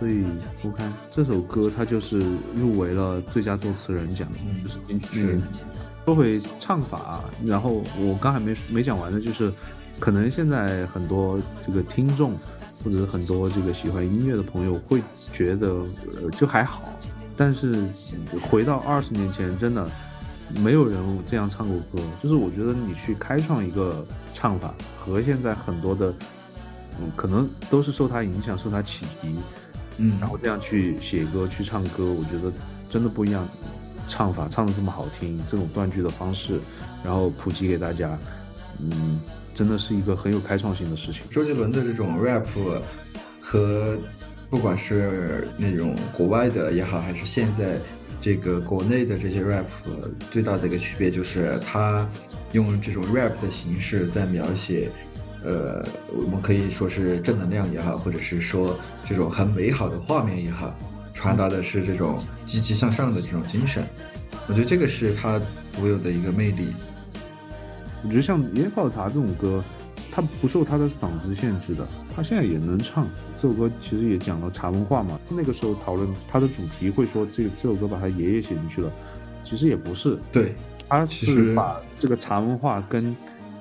[0.03, 0.25] 哎，所以
[0.63, 2.21] 我看这首歌它就是
[2.55, 5.47] 入围了最佳作词人奖，嗯就是金曲是奖。
[6.05, 9.51] 说回唱法啊，然后我刚还没没讲完的，就是
[9.99, 12.33] 可能现在很多这个听众
[12.83, 15.01] 或者是很多这个喜欢音乐的朋友会
[15.31, 15.69] 觉得
[16.21, 16.81] 呃就还好，
[17.37, 17.87] 但是
[18.49, 19.87] 回到二十年前，真的
[20.61, 22.05] 没有人这样唱过歌。
[22.21, 26.13] 就是我觉得你去开创一个唱法，和现在很多的，
[26.99, 29.37] 嗯，可能都是受他影响、受他启迪，
[29.97, 32.51] 嗯然后这样去写歌、去唱歌，我觉得
[32.89, 33.47] 真的不一样。
[34.05, 36.59] 唱法唱的这么好听，这种断句的方式，
[37.05, 38.19] 然后普及给大家，
[38.77, 39.21] 嗯，
[39.53, 41.21] 真的是一个很有开创性的事情。
[41.31, 42.45] 周杰伦的这种 rap
[43.39, 43.97] 和
[44.49, 47.79] 不管是那种国外的也好，还是现在
[48.19, 49.63] 这个国内的这些 rap，
[50.29, 52.05] 最大的一个区别就是他
[52.51, 54.91] 用这种 rap 的形式在描写，
[55.43, 58.77] 呃，我们可以说是正能量也好，或者是说
[59.07, 60.73] 这种很美好的画面也好，
[61.13, 63.83] 传达的是这种积极向上的这种精神。
[64.47, 65.39] 我觉得这个是他
[65.75, 66.73] 独有的一个魅力。
[68.03, 69.63] 我觉得像《野泡茶》这种歌，
[70.11, 73.07] 它不受他的嗓子限制的，他现在也能唱。
[73.41, 75.19] 这首歌其实也讲了茶文化嘛。
[75.29, 78.91] 那个时候讨论它的主题会说这个这首歌把他爷爷写进去了，
[79.43, 80.55] 其实也不是，对，
[80.87, 83.15] 他是把这个茶文化跟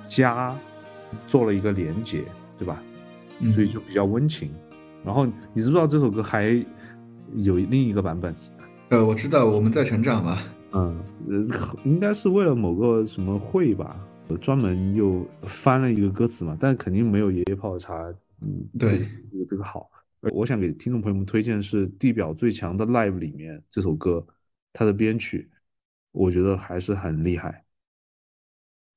[0.06, 0.54] 家
[1.26, 2.22] 做了一个连接，
[2.58, 2.82] 对吧？
[3.40, 4.50] 嗯所以就比较温情。
[5.04, 6.64] 然后你知不知道这首歌还
[7.34, 8.34] 有另一个版本？
[8.90, 10.38] 呃，我知道我们在成长嘛。
[10.72, 10.96] 嗯，
[11.28, 11.46] 呃，
[11.84, 13.96] 应该是为了某个什么会吧，
[14.40, 17.94] 专门又翻了一个歌词嘛，但肯定没有爷爷泡的茶，
[18.40, 19.90] 嗯，对这个这个好。
[20.20, 24.24] 呃我想给听众朋友们推荐是《地表最强的 Live》里面这首歌，
[24.72, 25.50] 它的编曲
[26.12, 27.61] 我觉得还是很厉害。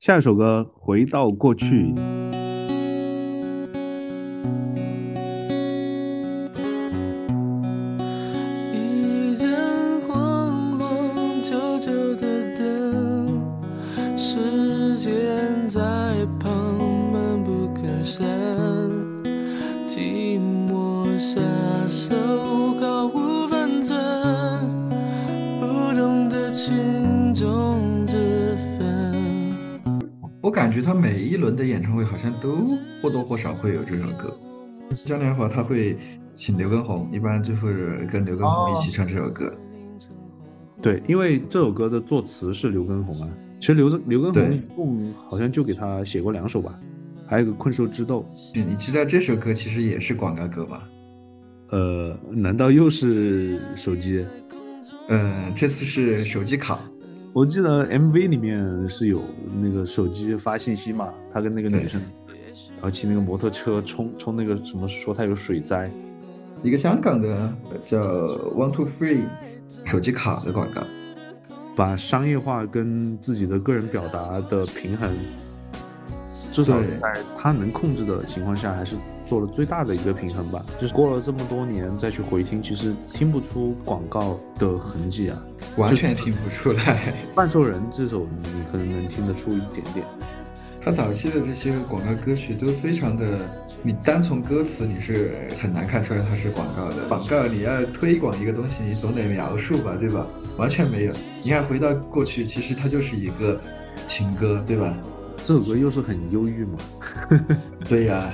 [0.06, 1.66] 下一首歌《回到过去》。
[8.72, 9.50] 一盏
[10.08, 13.42] 黄黄旧旧的灯，
[14.16, 15.82] 时间在
[16.40, 16.78] 旁
[17.12, 18.24] 闷不吭声，
[19.90, 20.40] 寂
[20.70, 21.42] 寞下
[21.88, 22.16] 手
[30.56, 34.34] 感觉他每一轮的演唱会好像都或多或少会有这首歌。
[35.04, 35.98] 嘉年华他会
[36.34, 39.54] 请刘畊宏，一般就是跟刘畊宏一起唱这首歌。
[40.82, 43.28] 对，因为这首歌的作词是刘畊宏啊。
[43.60, 46.80] 其实刘刘畊宏一共好像就给他写过两首吧，
[47.28, 48.26] 还有一个《困兽之斗》。
[48.66, 50.84] 你知道这首歌其实也是广告歌吗？
[51.72, 54.26] 呃，难道又是手机？
[55.10, 56.80] 嗯，这次是手机卡。
[57.36, 59.22] 我记得 MV 里面是有
[59.62, 62.00] 那个手机发信息嘛，他跟那个女生，
[62.76, 65.92] 然后骑那个摩托车冲冲那个什么，说他有水灾。
[66.64, 68.02] 一个香港的呃叫
[68.56, 69.24] One Two Three
[69.84, 70.82] 手机卡的广告。
[71.76, 75.12] 把商业化跟自己的个人表达的平衡，
[76.54, 78.96] 至少在他能控制的情况下，还是
[79.26, 80.66] 做了最大的一个平衡吧。
[80.80, 85.42] 就是过了这么多年再去回听，其实听不出广告的痕迹啊。
[85.78, 87.14] 完全听不出来。
[87.36, 90.06] 半兽人这首你可能能听得出一点点。
[90.82, 93.40] 他早期的这些广告歌曲都非常的，
[93.82, 97.08] 你单从歌词你是很难看出来它是广告的。
[97.10, 100.26] 广告你要推广一个东西，你总得描述吧，对吧？
[100.58, 101.14] 完全没有。
[101.42, 103.60] 你看回到过去，其实它就是一个
[104.08, 104.96] 情歌，对吧？
[105.44, 106.78] 这首歌又是很忧郁嘛，
[107.90, 108.32] 对呀、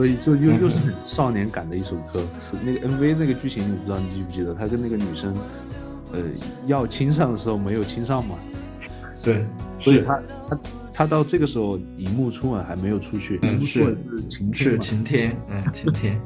[0.00, 2.26] 所以就又又是很少年感的一首歌。
[2.64, 5.34] 那个 MV 那个剧情，我不知道你记不记得，他跟那个女生，
[6.10, 6.20] 呃，
[6.66, 8.36] 要亲上的时候没有亲上嘛，
[9.22, 9.44] 对，
[9.78, 10.58] 所以他他
[10.94, 13.94] 他到这个时候荧幕初吻还没有出去，嗯是。
[14.30, 16.18] 晴天是晴天，嗯，晴天。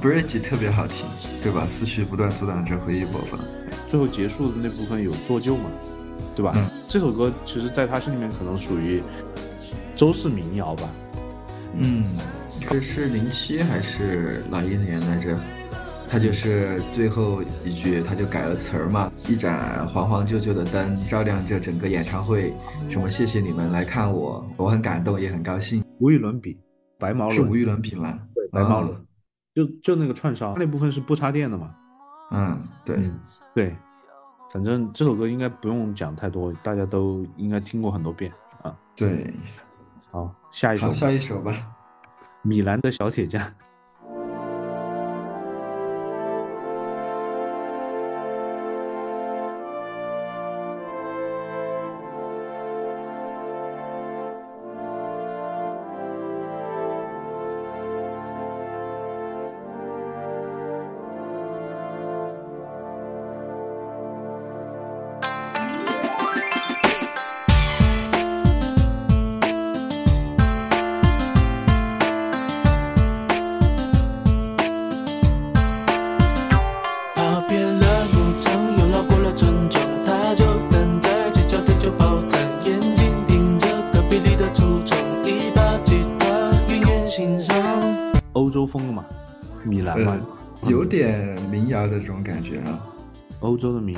[0.00, 1.06] Bridge 特别好听，
[1.42, 1.66] 对吧？
[1.66, 3.38] 思绪不断阻挡着回忆播放。
[3.88, 5.70] 最后结束的那部分有做旧吗，
[6.34, 6.52] 对吧？
[6.56, 9.02] 嗯这首歌其实在他心里面可能属于
[9.94, 10.88] 周氏民谣吧。
[11.74, 12.04] 嗯，
[12.68, 15.38] 这是零七还是哪一年来着？
[16.08, 22.52] 他就是最后一句，他就改了词儿嘛，一盏黄黄旧旧的灯照亮着整个演唱会，
[22.88, 25.84] 什么谢谢你们来看我，我很感动，也很高兴。
[25.98, 26.58] 无与伦比，
[26.98, 28.18] 白毛伦是无与伦比吗？
[28.34, 28.80] 对白毛
[29.54, 31.74] 就就那个串烧那部分是不插电的嘛。
[32.30, 33.20] 嗯，对，嗯，
[33.54, 33.76] 对，
[34.52, 38.32] 反正这首歌应该不用讲太多，大家都应该听过很多遍
[38.62, 38.76] 啊。
[38.94, 39.32] 对。
[40.12, 41.52] 好，下一首，下一首吧。
[42.42, 43.40] 米兰的小铁匠。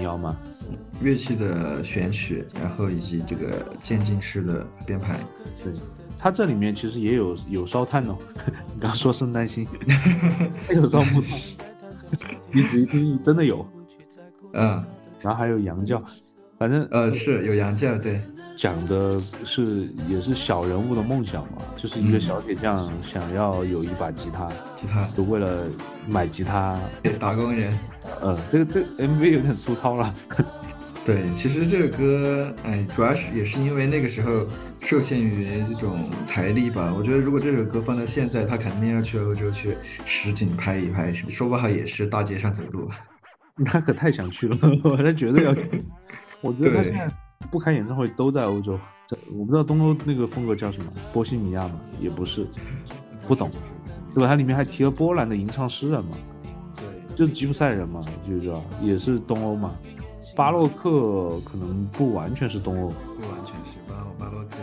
[0.06, 0.36] 欧洲的民谣嘛。
[1.00, 5.18] 乐器的选取，然后以及这个渐进式的编排。
[5.62, 5.72] 对，
[6.18, 8.16] 它这里面其实也有有烧炭哦。
[8.74, 9.66] 你刚说圣诞星，
[10.68, 11.28] 还有烧木头，
[12.52, 13.66] 你仔细听，真的有。
[14.54, 14.84] 嗯，
[15.20, 16.02] 然后还有羊叫，
[16.58, 18.20] 反正呃，是有羊叫，对，
[18.62, 24.46] 讲的是也是小人物的梦想嘛，就是一个嗯小铁匠想要有一把吉他，
[24.76, 25.64] 吉他就为了
[26.08, 26.78] 买吉他，
[27.18, 27.76] 打工人。
[28.20, 30.14] 呃，这个这个 MV 有点粗糙了，
[31.04, 34.46] 对，其实这个歌，哎，主要是也是因为那个时候
[34.80, 36.94] 受限于这种财力吧。
[36.96, 42.88] 我觉得如果这首歌放到现在，他肯定要去欧洲去实景拍一拍，说不好也是大街上走路。
[43.66, 44.56] 他可太想去了，
[45.02, 45.84] 他绝对要去。
[46.40, 47.08] 我觉得他现在
[47.52, 48.78] 不开演唱会都在欧洲。
[49.06, 52.46] 这我不知道东欧那个风格叫什么，波西米亚嘛，也不是，
[53.28, 53.50] 不懂，
[54.14, 54.26] 对吧？
[54.26, 56.16] 它里面还提了波兰的吟唱诗人嘛，
[56.76, 58.58] 对，就是吉普赛人嘛，就是吧？
[58.80, 59.76] 也是东欧嘛。
[60.34, 64.56] 巴洛克可能不完全是东欧，不完全是巴巴洛克，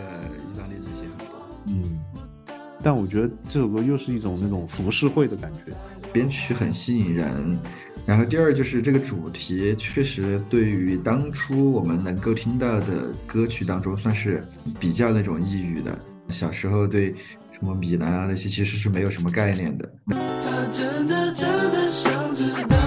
[0.52, 1.36] 意大利这些很多。
[1.68, 2.00] 嗯，
[2.82, 5.72] 但我觉得这首歌又是一种那种浮世绘的感觉，
[6.12, 7.56] 编曲很吸引人。
[8.06, 14.42] 然后第二就是这个主题，确实对于当初我们能够听到的歌曲当中，算是
[14.78, 15.96] 比较那种抑郁的。
[16.28, 17.14] 小时候对
[17.52, 19.92] 什么米兰啊那些其实是没有什么概念的。
[20.08, 22.79] 他真的真的想知道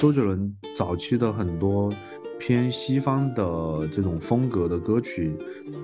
[0.00, 1.92] 周杰伦早期的很多
[2.38, 5.36] 偏西方的这种风格的歌曲，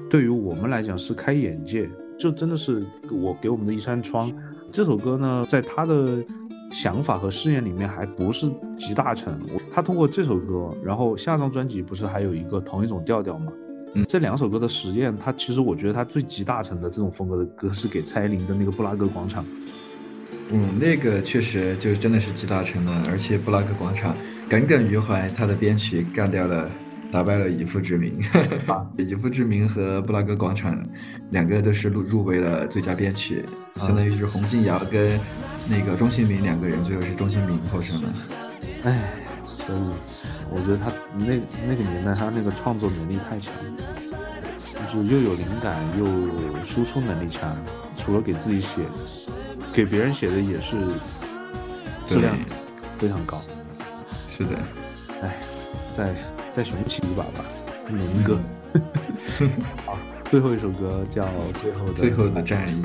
[0.09, 1.87] 对于我们来讲是开眼界，
[2.19, 4.33] 就真的是我给我们的一扇窗。
[4.73, 6.25] 这首歌呢，在他的
[6.71, 9.39] 想法和试验里面还不是集大成。
[9.71, 13.53] 他通过这首歌，然后下张专辑不是还有一个同一种调调吗？
[13.93, 19.45] 嗯，这两首歌的实验，他其实我觉得他最集大成的这种风格的歌是给蔡依林的那个布拉格广场。
[20.53, 24.15] 嗯，那个确实就真的是集大成了，而且布拉格广场
[24.49, 26.71] 耿耿于怀，他的编曲干掉了，
[27.11, 28.23] 打败了以父之名。
[28.97, 30.79] 以父之名和布拉格广场
[31.31, 33.45] 两个都是入入围了最佳编曲，
[33.75, 35.19] 相当于是洪金瑶跟
[35.69, 38.15] 那个钟兴民两个人，最后是钟兴民获胜了。
[38.85, 39.01] 哎，
[39.45, 39.79] 所以
[40.49, 43.53] 我觉得他那那个年代他那个创作能力太强，
[44.93, 46.05] 就是又有灵感又
[46.65, 47.57] 输出能力强，
[47.99, 48.77] 除了给自己写。
[49.77, 50.75] 给别人写的也是
[52.07, 52.35] 质量
[52.97, 53.43] 非常高，
[54.27, 54.57] 是的，
[55.23, 55.37] 哎，
[55.95, 56.15] 再
[56.51, 57.45] 再雄起一把吧，
[57.91, 58.41] 龙哥。
[59.85, 61.21] 好，最后一首歌叫
[61.61, 62.83] 《最后的最后的战役》。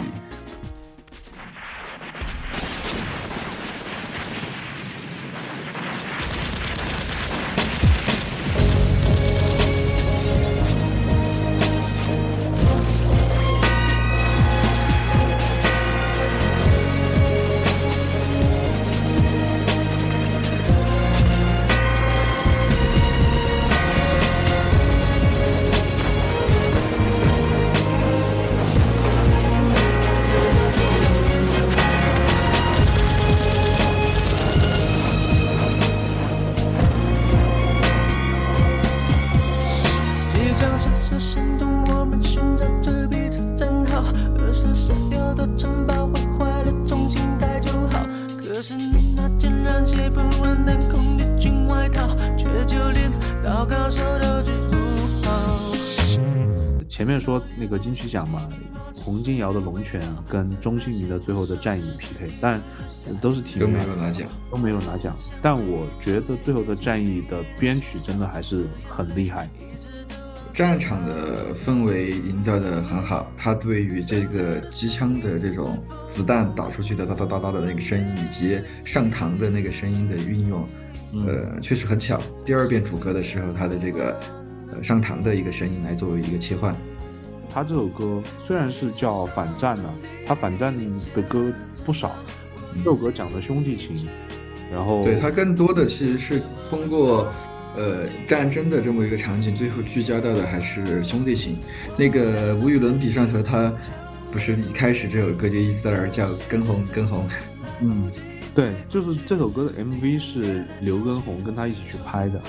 [57.78, 58.48] 金曲奖嘛，
[59.04, 62.62] 洪金瑶的《龙泉》跟钟兴民的《最后的战役》PK，但
[63.22, 65.16] 都是提名，都没有拿奖，都没有拿奖。
[65.42, 69.50] 但我觉得《最后的战役》的编曲真的还是很厉害，
[70.54, 73.32] 战场的氛围营造的很好。
[73.38, 75.78] 他对于这个机枪的这种
[76.10, 80.68] 子弹打出去的哒哒哒哒的那个声音，以及上膛的那个声音的运用，
[81.26, 82.20] 呃，确实很巧。
[82.46, 84.20] 第二遍主歌的时候，他的这个
[84.72, 86.76] 呃上膛的一个声音来作为一个切换。
[87.54, 89.90] 他这首歌虽然是叫反战呢，
[90.26, 90.76] 他反战
[91.14, 91.52] 的歌
[91.86, 92.16] 不少。
[92.78, 94.08] 这首歌讲的兄弟情，
[94.72, 97.30] 然后对他更多的其实是通过
[97.76, 101.58] 呃战争的这么一个场景，最后聚焦到的还是兄弟情。
[101.98, 103.74] 那个无与伦比上头，他
[104.32, 107.28] 不是一开始这首歌就一直在那儿叫根红根红。
[107.82, 108.10] 嗯，
[108.56, 112.42] 对，就是这首歌的 MV 是刘畊宏跟他一起去拍的。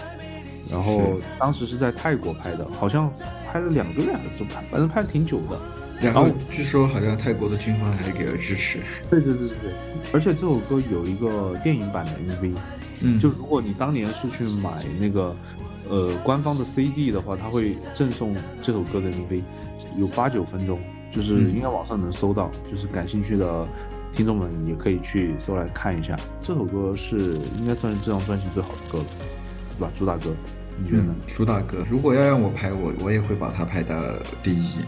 [0.70, 3.10] 然后当时是在泰国拍的，好像
[3.52, 5.60] 拍了两个月还是拍，反正拍了挺久的。
[6.00, 8.78] 然后据说好像泰国的军方还给了支持。
[9.10, 9.72] 对对对对对，
[10.12, 12.54] 而且这首歌有一个电影版的 MV，
[13.02, 15.36] 嗯，就如果你当年是去买那个
[15.88, 19.42] 呃官方的 CD 的话，他会赠送这首歌的 MV，
[19.96, 20.80] 有八九分钟，
[21.12, 23.64] 就是应该网上能搜到，就是感兴趣的
[24.12, 26.16] 听众们也可以去搜来看一下。
[26.40, 29.04] 这首歌是应该算是这张专辑最好的歌了，
[29.78, 29.92] 对吧？
[29.96, 30.34] 主打歌。
[30.82, 31.14] 你觉得呢？
[31.36, 33.94] 朱大哥，如果要让我排，我我也会把他排到
[34.42, 34.78] 第一。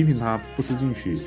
[0.00, 1.20] 批评他不思进取，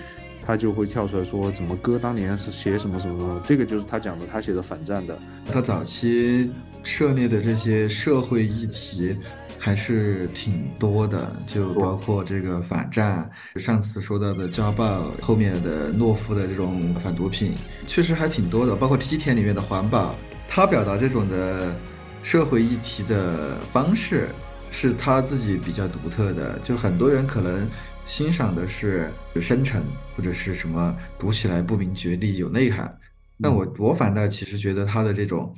[0.43, 5.15] 他就会跳出来说怎么歌当年是写什么什么什么，这个就是他讲的他写的反战的。
[5.51, 6.49] 他早期
[6.83, 9.15] 涉猎的这些社会议题
[9.59, 17.51] 还是挺多的，就包括这个反战，上次说到的家暴，后面的懦夫的这种反毒品，
[17.85, 20.15] 确实还挺多的，包括梯田里面的环保，
[20.49, 21.75] 他表达这种的
[22.23, 24.29] 社会议题的方式。
[24.75, 27.69] 是他自己比较独特的，就很多人可能
[28.05, 29.09] 欣赏的是
[29.41, 29.81] 深沉
[30.15, 32.95] 或者是什么读起来不明觉厉有内涵，
[33.41, 35.55] 但我我反倒其实觉得他的这种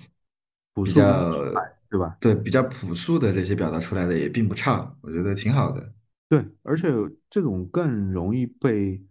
[0.84, 1.30] 比较
[1.89, 2.16] 对吧？
[2.20, 5.91] 对，比较朴素的这些表达出来的也并不差，我觉得挺好的。
[6.30, 6.88] 对，而且
[7.30, 9.02] 这种更容易被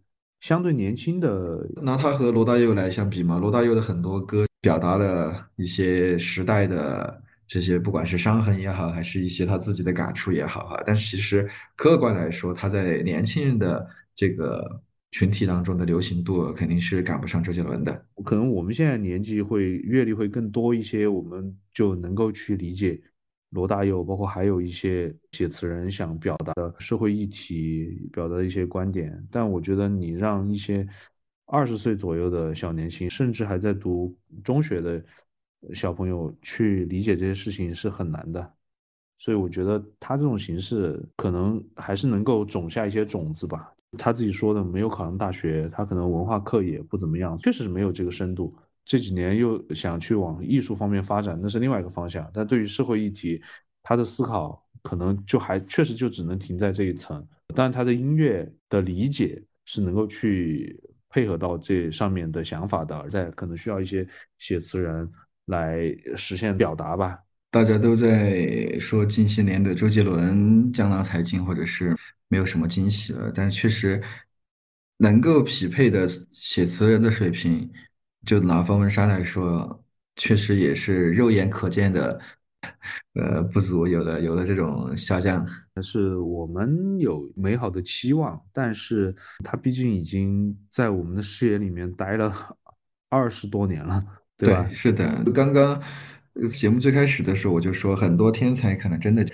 [0.40, 7.22] 相对年轻的拿他和罗大佑来相比嘛，罗大佑的很多歌表达了一些时代的。
[7.46, 14.82] 这些不管是伤痕也好，还是一些他自己的感触也好哈，但是其实客观来说，他在年轻人的这个
[15.12, 18.06] 群体当中的流行度肯定是赶不上周杰伦的。
[18.24, 22.98] 可能我们现在年纪会阅历会更多一些，我们就能够去理解
[23.50, 29.22] 罗大佑，包括还有一些写词人想表达的社会议题，表达的一些观点。
[29.30, 30.88] 但我觉得你让一些
[31.44, 35.04] 二十岁左右的小年轻，甚至还在读中学的。
[35.72, 38.52] 小朋友去理解这些事情是很难的，
[39.18, 43.72] 所以我觉得他这种形式可能还是能够种下一些种子吧。
[43.96, 48.52] 他自己说的，没有考上大学，他可能文化课也不怎么样，确实是没有这个深度。
[48.84, 52.28] 这几年又想去往艺术方面发展，那是另外一个方向。
[52.34, 53.40] 但对于社会议题，
[53.82, 57.24] 他的思考可能就还确实就只能停在这一层。
[57.54, 64.06] 但他的音乐的理解是能够去配合到这上面的想法的，而在可能需要一些
[64.38, 65.08] 写词人。
[65.46, 65.80] 来
[66.16, 67.18] 实现表达吧。
[67.50, 71.96] 大家都在说近些年的周杰伦江郎才尽，或者是
[72.28, 73.30] 没有什么惊喜了。
[73.32, 74.02] 但是确实
[74.96, 77.70] 能够匹配的写词人的水平，
[78.26, 79.84] 就拿方文山来说，
[80.16, 82.20] 确实也是肉眼可见的，
[83.14, 85.46] 呃，不足，有了有了这种下降。
[85.72, 89.14] 但是我们有美好的期望，但是
[89.44, 92.56] 他毕竟已经在我们的视野里面待了
[93.08, 94.04] 二十多年了。
[94.36, 95.22] 对，是的。
[95.32, 95.80] 刚刚
[96.52, 99.24] 节目最开始的时候，我就说很多天才可能真的，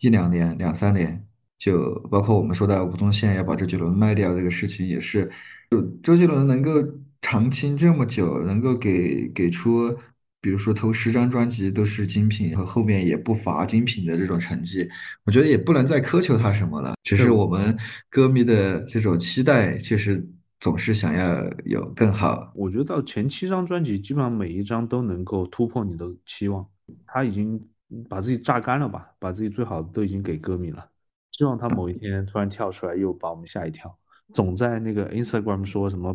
[0.00, 1.22] 一两年、两三年，
[1.58, 5.30] 就包括我们说到吴宗宪要把周杰伦卖掉这个事情，也是，
[5.70, 6.72] 就周杰伦能够
[7.20, 9.94] 长青这么久，能够给给出，
[10.40, 14.88] 比如说头十张专辑都是精品，和后面也不乏精品的这种成绩，
[15.24, 16.94] 我觉得也不能再苛求他什么了。
[17.02, 17.76] 只是我们
[18.08, 20.26] 歌迷的这种期待，确实。
[20.60, 22.50] 总是想要有更好。
[22.54, 26.66] 我觉得到前七张专辑，基本上每一张都能够突破你的期望。
[27.06, 27.60] 他已经
[28.08, 30.86] 把自己榨干了吧，把自己最好的都已经给歌迷了。
[31.32, 33.94] 希望他某一天突然跳出来，又把我们吓一跳。
[34.34, 36.12] 总在那个 Instagram 说什么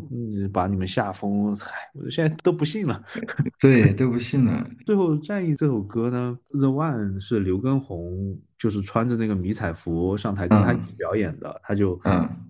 [0.51, 1.55] 把你们吓疯，
[1.95, 3.01] 我现在都不信了。
[3.57, 4.69] 对，都不信了。
[4.85, 11.95] 最后《战役》这首歌呢，The One 是刘畊宏，就是穿着那个迷彩服上台跟他一起表演的，他就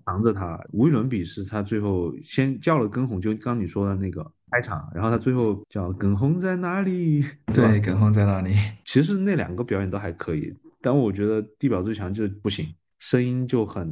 [0.04, 0.62] 扛着他。
[0.72, 7.24] 无与伦比是他最后先叫了根红，就刚你说的那个开场，然后他最后叫根红在哪里？
[7.54, 8.54] 对，根红在哪里？
[8.84, 12.66] 其实那两个表演都还可以，但我觉得地表最强就不行，
[12.98, 13.90] 声音就很。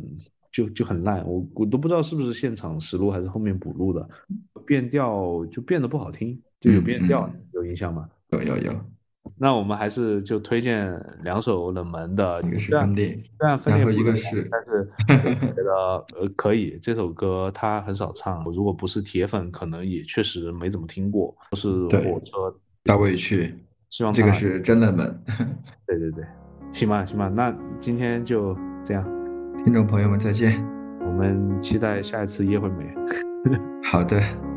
[0.53, 4.09] 就就很烂，我我都不知道是不是现场实录还是后面补录的，
[4.67, 8.09] 变调就变得不好听，就有变调，有印象吗？
[8.31, 8.73] 有有有。
[9.39, 10.93] 那我们还是就推荐
[11.23, 14.91] 两首冷门的，一个是分裂，虽然分裂一个是，但是
[15.55, 15.73] 觉得
[16.19, 16.79] 呃可以。
[16.81, 21.35] 这首歌他很少唱，如果不是铁粉，可能也确实没怎么听过。
[21.57, 23.55] 是火车大卫去，
[23.89, 25.23] 希望这个是真冷门。
[25.87, 26.25] 对对对，
[26.73, 29.05] 行吧行吧，那今天就这样。
[29.65, 30.63] 听众朋友们，再见！
[31.01, 32.95] 我们期待下一次叶惠美。
[33.85, 34.49] 好的。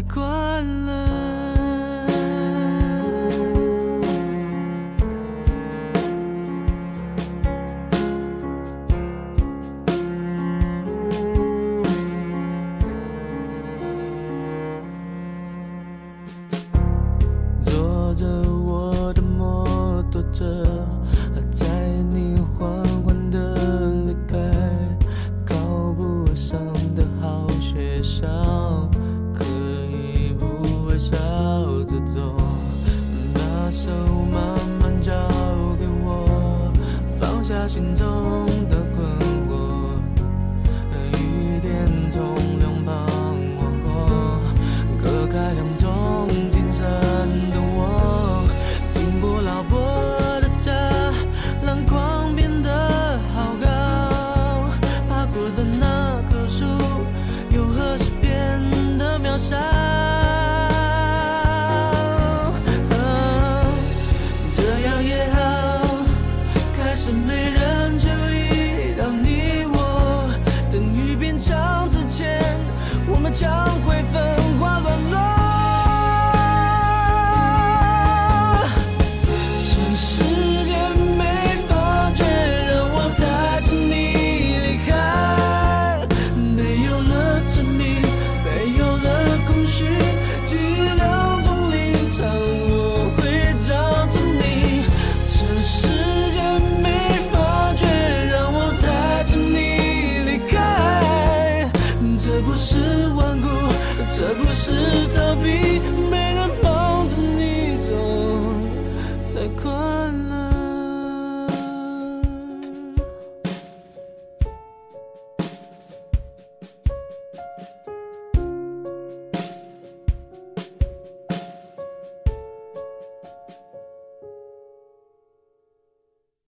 [0.00, 0.22] 才快
[0.62, 1.09] 了。